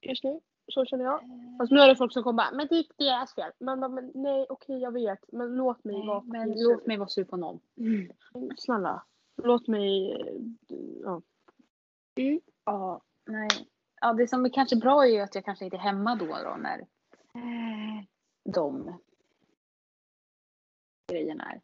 [0.00, 0.40] Just nu.
[0.72, 1.20] Så känner jag.
[1.58, 3.52] Fast nu är det folk som kommer bara, men det är deras fel.
[3.58, 5.32] Men, men, nej okej jag vet.
[5.32, 6.88] Men låt mig Nej, vara men fucking låt sur.
[6.88, 7.60] mig vara sur på någon.
[8.56, 9.02] Snälla.
[9.42, 10.36] Låt mig, eh,
[11.02, 11.22] ja.
[12.64, 13.48] Ja, nej.
[14.00, 16.26] Ja, det som är kanske bra är ju att jag kanske inte är hemma då,
[16.26, 16.86] då när
[18.44, 18.98] de
[21.12, 21.60] grejerna är.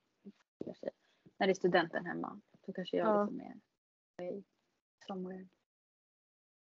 [1.39, 2.41] När det är studenten hemma.
[2.67, 3.23] Då kanske jag Ja.
[3.23, 3.61] är
[4.19, 4.43] away
[5.07, 5.47] somewhere.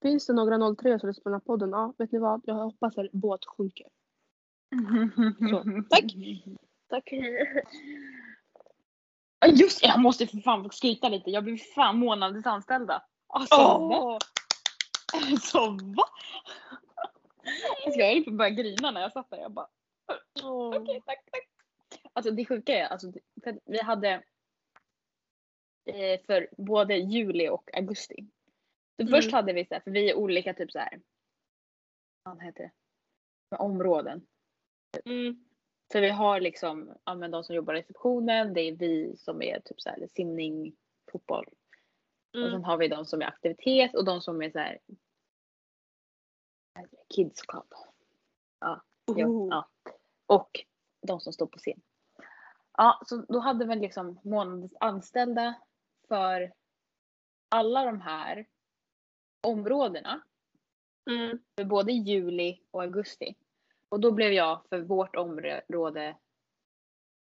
[0.02, 1.70] Finns det några 03 som lyssnar på den här podden?
[1.70, 2.42] Ja, vet ni vad?
[2.44, 3.88] Jag hoppas er båt sjunker.
[5.50, 6.04] Så, tack.
[6.90, 7.12] Tack.
[9.54, 11.30] Just jag måste för fan skryta lite.
[11.30, 13.04] Jag blev fan månadens anställda.
[13.28, 14.20] Alltså va?
[15.32, 16.04] Alltså va?
[17.86, 19.38] Alltså, jag höll på att börja grina när jag satt där.
[19.38, 19.68] Jag bara
[20.44, 20.76] Åh.
[20.76, 21.50] okej tack tack.
[22.14, 23.12] Alltså det sjuka är alltså
[23.44, 24.24] för vi hade
[25.86, 28.28] eh, för både juli och augusti.
[28.96, 29.12] Så Mm.
[29.12, 31.02] Först hade vi så här, för vi är olika typ så här.
[32.24, 32.72] Vad heter det?
[33.52, 34.28] Med områden.
[35.06, 35.46] Mm.
[35.92, 39.42] Så vi har liksom, ja men de som jobbar i receptionen, det är vi som
[39.42, 40.76] är typ så här simning,
[41.12, 41.46] fotboll.
[42.34, 42.52] Och Mm.
[42.52, 44.80] sen har vi de som är aktivitet och de som är så här
[46.74, 47.16] vad heter det?
[47.16, 47.74] Kids club.
[48.60, 48.82] Ja,
[49.50, 49.70] ja.
[50.26, 50.66] Och
[51.08, 51.82] de som står på scen.
[52.78, 55.54] Ja, så då hade vi liksom månadens anställda
[56.08, 56.54] för
[57.50, 58.48] alla de här
[59.48, 60.22] områdena.
[61.10, 61.40] Mm.
[61.58, 63.36] För både juli och augusti.
[63.90, 66.18] Och då blev jag för vårt område,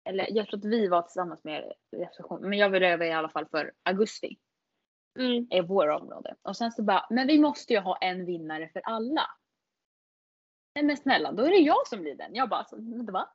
[0.03, 3.45] eller jag tror att vi var tillsammans med reception, men jag blev i alla fall
[3.45, 4.38] för augusti
[5.16, 5.47] Mm.
[5.49, 6.36] är vår område.
[6.41, 9.26] Och sen så bara, men vi måste ju ha en vinnare för alla.
[10.76, 12.36] Nej men snälla, då är det jag som blir den.
[12.36, 13.30] Jag bara, alltså, vänta va?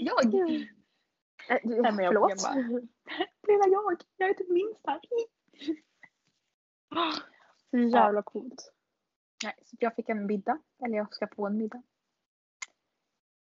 [0.00, 0.24] Jag?
[0.24, 2.30] Äh, du- Nej, men jag- förlåt.
[2.30, 2.54] jag bara-
[3.48, 5.00] Lilla jag, jag är typ minst här.
[7.70, 8.72] Så jävla coolt.
[9.44, 11.82] Nej, så jag fick en middag, eller jag ska få en middag.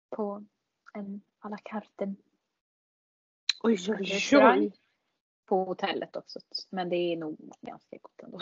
[0.09, 0.45] På
[0.93, 2.15] en à la carte
[3.63, 4.71] Oj, restaurang.
[5.49, 6.39] På hotellet också.
[6.69, 8.41] Men det är nog ganska gott ändå.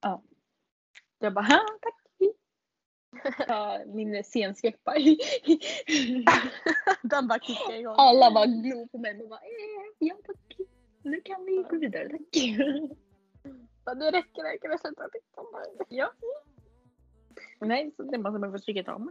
[0.00, 0.22] Ja.
[1.18, 2.04] Jag bara, "Ha, tack.
[3.48, 4.94] Ja, min scensveppa.
[7.02, 7.94] Den bara kickade igång.
[7.98, 10.56] Alla bara glor på mig och bara, eh, ja tack.
[11.02, 12.20] Nu kan vi gå vidare, tack.
[13.98, 14.68] Det räcker, det räcker.
[14.68, 15.62] Jag slutar titta på.
[15.88, 16.12] Ja.
[17.60, 19.08] Nej, så det måste man få stryka av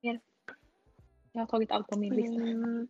[0.00, 2.42] Jag har tagit allt på min lista.
[2.42, 2.88] Mm.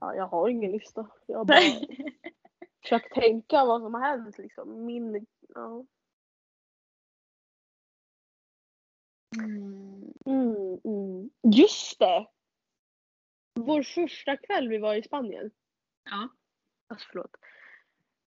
[0.00, 1.10] Ja, jag har ingen lista.
[1.26, 1.58] Jag har bara
[2.82, 4.84] försökt tänka vad som har hänt liksom.
[4.86, 5.26] Min...
[5.54, 5.86] Ja.
[10.26, 11.30] Mm, mm.
[11.42, 12.26] Just det!
[13.54, 15.50] Vår första kväll vi var i Spanien.
[16.04, 16.28] Ja.
[16.86, 17.36] Alltså förlåt.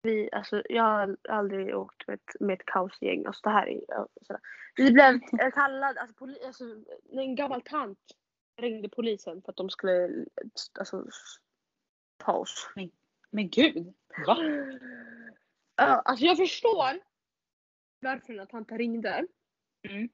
[0.03, 3.27] Vi, alltså, jag har aldrig åkt med ett, med ett kaosgäng.
[3.27, 3.81] Alltså, det här är,
[4.23, 4.41] sådär.
[4.77, 5.21] Vi blev
[5.55, 6.65] kallade, alltså, poli, alltså,
[7.11, 7.99] en gammal tant
[8.57, 10.25] ringde polisen för att de skulle
[10.79, 11.07] alltså,
[12.17, 12.71] ta oss.
[13.31, 13.95] Men gud!
[14.27, 14.37] Va?
[15.77, 17.01] Ja, alltså jag förstår
[18.01, 19.27] varför den här tanten ringde.
[19.89, 20.09] Mm.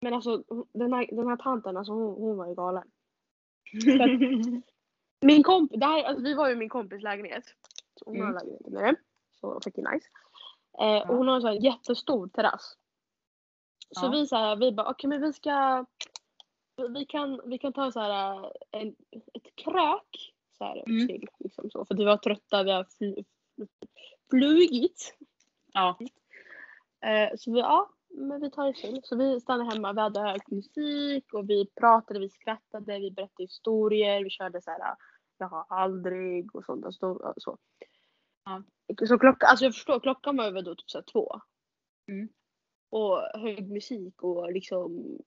[0.00, 2.90] Men alltså den här, den här tanten, alltså hon, hon var ju galen.
[5.20, 7.44] Min kompis, det här, alltså, vi var ju i min kompis lägenhet.
[8.04, 8.34] Hon har Mm.
[8.34, 8.96] lägenhet där nere.
[9.40, 10.08] Så fucking nice.
[10.80, 12.76] Eh, och hon har en sån här jättestor terrass.
[13.96, 14.10] Så Ja.
[14.10, 15.84] vi så här, vi bara okej men vi ska
[16.94, 18.88] vi kan, vi kan ta så här eh, en,
[19.34, 21.06] ett krök så här Mm.
[21.08, 21.84] till liksom så.
[21.84, 23.24] För vi var trötta, vi har fly,
[24.30, 25.16] flugit.
[25.72, 25.98] Ja.
[27.00, 29.00] Eh, så vi, ja, men vi tar det chill.
[29.02, 33.42] Så vi stannade hemma, vi hade hög musik och vi pratade, vi skrattade, vi berättade
[33.44, 34.96] historier, vi körde så här
[35.38, 36.84] jag har aldrig och sånt.
[36.84, 37.58] Alltså, så.
[38.44, 38.62] Ja.
[39.06, 41.40] Så klockan, alltså jag förstår, klockan var över då typ så här två.
[42.08, 42.28] Mm.
[42.90, 45.18] Och hög musik och liksom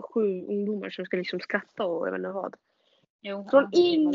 [0.00, 2.56] sju ungdomar som ska liksom skratta och jag vet inte vad.
[3.20, 4.12] Jo, Från ja, det var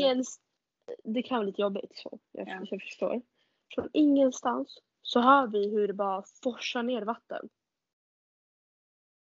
[1.04, 1.22] det.
[1.22, 2.18] kan vara lite jobbigt så.
[2.32, 2.60] Jag, Ja.
[2.70, 3.22] jag förstår.
[3.74, 7.48] Från ingenstans så hör vi hur det bara forsar ner vatten.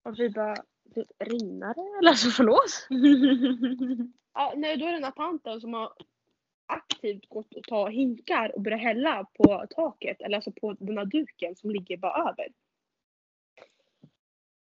[0.04, 1.98] Och vi bara, "Det rinner det?
[2.00, 2.88] Eller alltså förlåt?
[4.38, 5.94] Ja, nej, då är det den här tanten som har
[6.66, 10.22] aktivt gått och ta hinkar och börjat hälla på taket.
[10.22, 12.48] Eller alltså på den här duken som ligger bara över.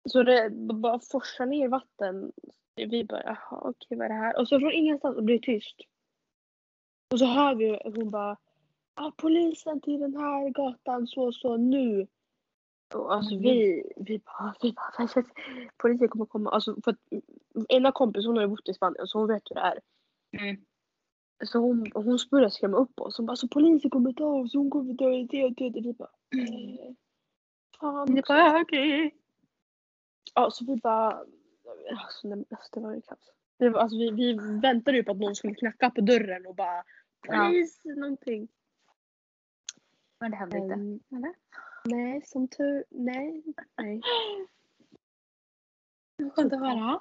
[0.10, 2.32] Så det bara forsar ner vatten.
[2.76, 4.40] Vi bara, jaha okej vad är det här?
[4.40, 5.76] Och så från ingenstans så blir det tyst.
[7.12, 8.38] Och så hör vi hon bara,
[8.94, 12.08] ah, polisen till den här gatan så och så nu.
[12.94, 13.44] Och alltså Mm.
[13.44, 15.24] vi, vi bara, vi bara,
[15.78, 16.50] polisen kommer komma.
[16.52, 16.98] Alltså för att
[17.70, 19.80] ena kompis hon har ju bott i Spanien så hon vet hur det är.
[20.40, 20.66] Mm.
[21.46, 23.18] Så hon, hon började skrämma upp oss.
[23.18, 25.54] Hon bara, så polisen kommer ta oss, hon kommer ta det och.
[25.86, 26.94] Vi bara, eh,
[27.80, 28.34] fan Det också.
[28.34, 29.16] var okej.
[30.36, 31.12] Ja, så vi bara...
[31.92, 33.32] Alltså, nej, alltså, det var ju kaos.
[33.58, 36.56] Det var, alltså, vi, vi väntade ju på att någon skulle knacka på dörren och
[36.56, 36.84] bara
[37.28, 37.46] Ja.
[37.48, 38.48] polis någonting.
[40.20, 40.74] Men det hände inte.
[40.74, 41.34] Ehm, Eller?
[41.86, 43.44] nej, som tur nej.
[43.78, 44.02] nej.
[46.36, 47.00] Skönt att höra.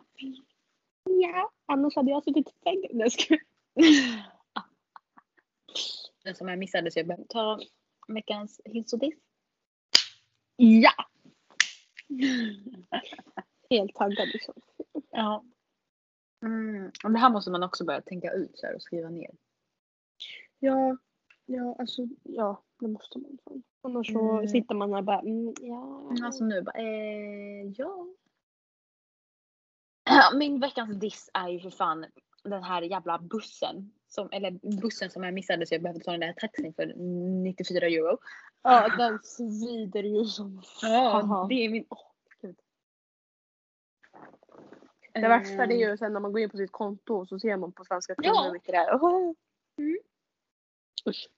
[1.05, 2.95] Ja, annars hade jag suttit i fängelse.
[2.95, 3.43] Nej, jag skojar.
[6.24, 7.61] Den som jag missade så jag behöver ta
[8.09, 9.14] veckans hiss och diss.
[10.57, 10.91] Ja!
[13.70, 14.55] Helt taggad liksom.
[15.11, 15.45] Ja.
[16.43, 16.91] Mm.
[17.05, 19.31] och Det här måste man också börja tänka ut så här och skriva ner.
[20.59, 20.97] Ja,
[21.47, 23.39] ja, alltså ja, det måste man.
[23.45, 23.62] fan.
[23.83, 24.49] Annars så Mm.
[24.49, 26.12] sitter man där och bara mm, ja.
[26.22, 27.62] Alltså nu bara, eh.
[27.76, 28.07] Ja,
[30.35, 32.07] Min veckans diss är ju för fan
[32.51, 33.93] den här jävla bussen.
[34.09, 36.87] Som, eller bussen som jag missade så jag behövde ta den där taxin för
[37.43, 38.19] 94 euro.
[38.63, 41.49] ja, den svider ju som fan.
[41.49, 41.87] det är min...
[41.89, 41.99] åh,
[42.43, 42.57] gud.
[45.13, 47.57] Det värsta det är ju sen när man går in på sitt konto så ser
[47.57, 48.43] man på Svenska kronor Ja.
[48.45, 48.97] hur mycket det är.
[48.97, 49.35] Oh.
[49.79, 49.99] Mm.
[51.07, 51.29] Usch.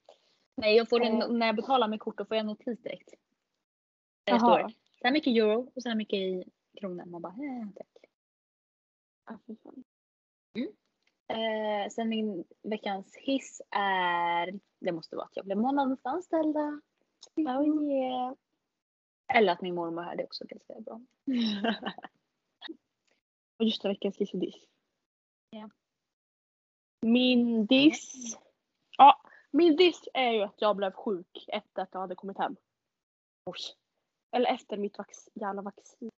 [0.55, 1.29] Nej, jag får en, Eh.
[1.31, 3.09] när jag betalar med kort då får jag en notis direkt.
[4.23, 6.43] Där står så här mycket euro och så här mycket i
[6.79, 7.05] kronor.
[7.05, 7.87] Man bara, eh, tack.
[9.63, 9.83] Fan.
[11.31, 16.81] Eh, sen min veckans hiss är, det måste vara att jag blev månadens anställda.
[17.35, 18.33] Oh yeah.
[19.33, 21.01] Eller att min mormor är också ganska bra.
[23.59, 24.67] Och just det, veckans diss och diss.
[25.49, 25.69] Ja.
[27.01, 28.37] Min diss.
[28.97, 29.21] Ja,
[29.51, 32.55] min diss är ju att jag blev sjuk efter att jag hade kommit hem.
[33.45, 33.59] Oj.
[34.31, 36.09] Eller efter mitt vax, jävla vaccin.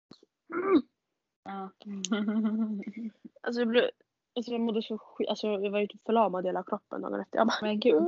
[1.44, 1.70] Ja.
[3.40, 3.90] Alltså jag blev,
[4.36, 7.20] alltså jag mådde så skit, alltså jag var ju typ förlamad i hela kroppen dagen
[7.20, 7.38] efter.
[7.38, 8.02] Jag bara, Men gud,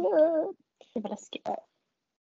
[0.95, 1.49] det var läskigt.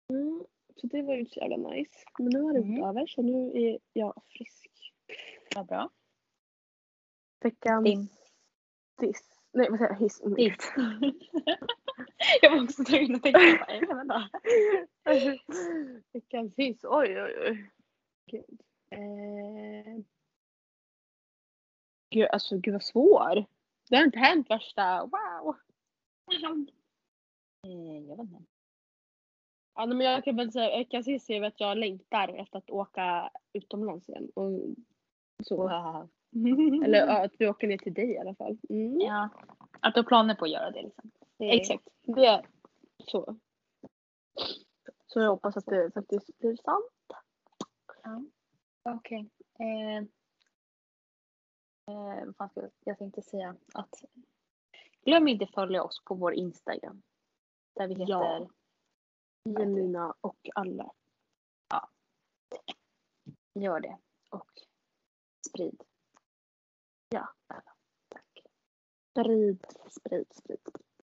[0.08, 0.44] Mm,
[0.76, 1.90] så det var ju inte så jävla nice.
[2.18, 2.74] Men nu har det Mm.
[2.80, 4.92] gått över så nu är jag frisk.
[5.56, 5.90] Vad bra.
[7.40, 8.08] Veckans Din.
[9.00, 9.40] diss.
[9.52, 9.98] Nej vad säger jag?
[9.98, 10.20] Hiss.
[10.20, 10.34] Mm.
[10.34, 10.72] Diss.
[12.42, 13.86] jag var också tvungen att tänka på det.
[13.94, 14.30] Vänta.
[16.12, 16.84] Veckans hiss.
[16.84, 17.70] Oj oj oj.
[18.26, 18.60] Gud.
[18.90, 20.02] Eh,
[22.10, 23.44] Gud, alltså gud vad svår.
[23.90, 25.56] Det har inte hänt värsta wow.
[27.66, 28.42] Eh, jag vet inte.
[29.74, 33.30] Ja, men jag kan väl säga, jag kan se att jag längtar efter att åka
[33.52, 34.30] utomlands igen.
[34.34, 34.50] Och
[35.44, 35.56] så.
[35.56, 36.08] Wow.
[36.84, 38.58] Eller att vi åker ner till dig i alla fall.
[38.68, 39.00] Mm.
[39.00, 39.28] Ja.
[39.80, 41.10] Att du har planer på att göra det liksom.
[41.36, 41.88] Det- Exakt.
[42.02, 42.46] Det är
[43.06, 43.36] så.
[45.06, 46.92] Så jag hoppas att det faktiskt blir sant.
[48.02, 48.24] Ja.
[48.82, 49.30] Okej.
[49.58, 50.04] Eh,
[51.90, 53.94] eh, vad fan ska jag, jag tänkte säga att
[55.04, 57.02] glöm inte följa oss på vår Instagram.
[57.74, 58.48] Där vi heter Ja.
[59.44, 60.92] Janina och alla.
[63.54, 63.98] Gör det.
[64.30, 64.50] Och
[65.48, 65.82] sprid.
[67.08, 67.34] Ja.
[68.08, 68.44] Tack.
[69.10, 70.58] Sprid, sprid, sprid.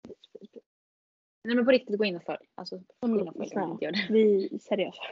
[0.02, 0.64] sprid, sprid.
[1.44, 2.50] Nej men på riktigt, gå in och följ.
[2.56, 4.08] Alltså, gå in och följ.
[4.10, 5.04] Vi är seriösa.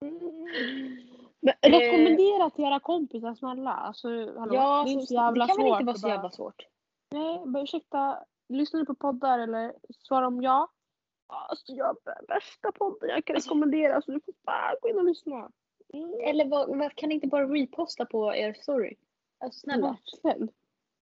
[1.42, 3.72] Men rekommendera till era kompisar snälla.
[3.72, 6.30] Alltså, hallå, Ja, det är inte så jävla det kan väl inte vara så jävla
[6.30, 6.66] svårt.
[7.10, 8.24] Nej, bara ursäkta.
[8.48, 10.68] Lyssnar ni på poddar eller svarar om ja?
[11.26, 11.96] Alltså jag
[12.28, 15.50] värsta podden jag kan rekommendera så du får bara gå in och lyssna.
[15.94, 16.14] Mm.
[16.20, 18.96] Eller vad, vad, kan ni inte bara reposta på er story?
[19.40, 19.96] Alltså snälla.
[20.22, 20.50] Verkligen.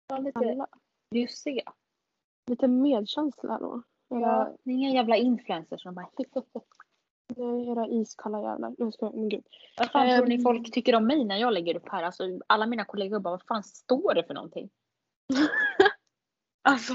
[0.09, 0.67] Var lite Alla.
[1.11, 1.73] bjussiga.
[2.47, 3.83] Lite medkänsla då.
[4.09, 6.11] Ja, inga jävla influencers som bara
[7.37, 8.75] nej, era iskalla jävlar.
[8.79, 9.45] Jag skojar, men gud.
[9.79, 12.03] Vad fan tror ni folk tycker om mig när jag lägger upp här?
[12.03, 14.71] Alltså alla mina kollegor bara, vad fan står det för någonting?
[16.63, 16.93] alltså.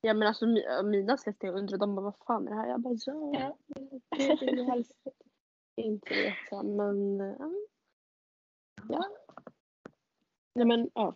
[0.00, 2.68] Ja men alltså mi- mina släktingar undrar, de bara vad fan är det här?
[2.68, 2.94] Jag bara
[3.32, 3.56] ja.
[4.66, 4.96] Helst
[5.76, 7.50] inte veta men ja.
[8.88, 9.08] ja.
[10.54, 11.14] Nej men ja.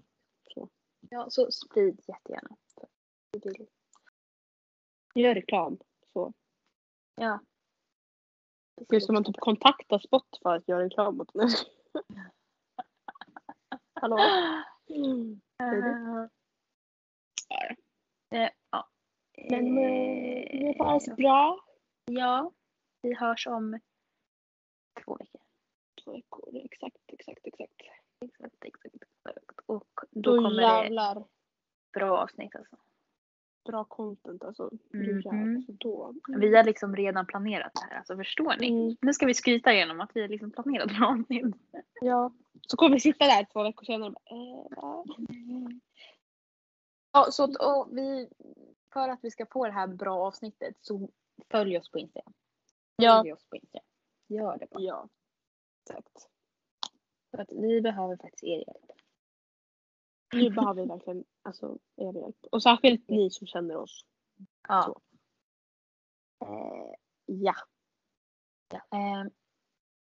[1.10, 2.56] Ja, så sprid jättegärna.
[5.14, 5.78] Gör reklam.
[6.12, 6.32] Så.
[7.14, 7.40] Ja.
[8.88, 11.48] Gud, ska man typ kontakta Spotify för att göra reklam åt den?
[14.00, 14.18] Hallå?
[14.88, 15.40] Mm.
[15.62, 16.22] Eh,
[18.40, 18.88] eh, ja.
[19.50, 21.58] Men eh, det var alltså bra.
[22.04, 22.52] Ja,
[23.02, 23.80] vi hörs om
[25.04, 25.40] två veckor.
[26.04, 27.82] Två veckor, exakt, exakt, exakt.
[28.20, 29.60] Exakt, exakt, exakt.
[29.66, 31.24] Och då, Då kommer det jävlar
[31.92, 32.76] bra avsnitt alltså.
[33.66, 34.70] Bra content alltså.
[34.90, 35.16] Mhm.
[35.16, 36.14] alltså då.
[36.28, 38.68] Vi har liksom redan planerat det här, alltså förstår ni?
[38.68, 38.96] Mm.
[39.00, 41.56] Nu ska vi skryta igenom att vi har liksom planerat bra avsnitt.
[42.00, 42.32] Ja.
[42.66, 44.22] Så kommer vi sitta där två veckor senare och
[44.76, 45.04] bara, va?
[47.12, 48.28] Ja, så att, och vi,
[48.92, 51.08] för att vi ska få det här bra avsnittet så
[51.50, 52.32] följ oss på Instagram.
[52.96, 53.18] Ja.
[53.18, 53.86] Följ oss på Instagram.
[54.28, 54.82] Gör det bara.
[54.82, 55.08] Ja.
[55.82, 56.28] Exakt.
[57.30, 58.92] För att vi behöver faktiskt er hjälp.
[60.32, 62.36] Nu behöver vi verkligen alltså, er hjälp.
[62.50, 64.04] Och särskilt ni som känner oss.
[64.68, 65.00] Ja.
[66.44, 66.94] Eh,
[67.26, 67.54] ja.
[68.72, 68.98] ja.
[68.98, 69.24] Eh,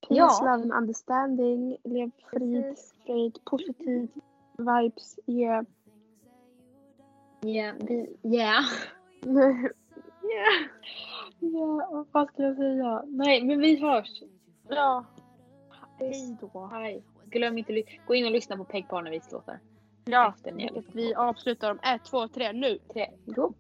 [0.08, 0.38] Peace, Ja.
[0.40, 1.76] love and understanding.
[1.84, 4.08] Lev frid, frid, positiv
[4.58, 5.18] vibes.
[5.26, 5.64] Yeah.
[7.40, 8.64] ja, vi, yeah.
[9.24, 10.62] yeah.
[11.40, 13.02] Ja, vad ska jag säga?
[13.06, 14.22] Nej, men vi hörs.
[14.68, 15.04] Ja.
[15.98, 16.66] Hej då.
[16.66, 17.04] Hej.
[17.24, 19.60] Glöm inte gå in och lyssna på Peg Parneviks låtar.
[20.08, 20.34] Ja,
[20.92, 22.78] vi avslutar om ett, två, tre, nu.
[22.92, 23.10] Tre.
[23.24, 23.52] Gå.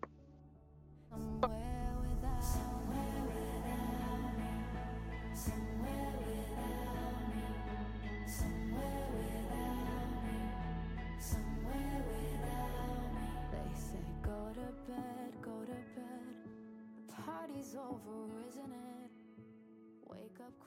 [17.26, 19.10] Party's over, isn't it?
[20.08, 20.65] Wake up,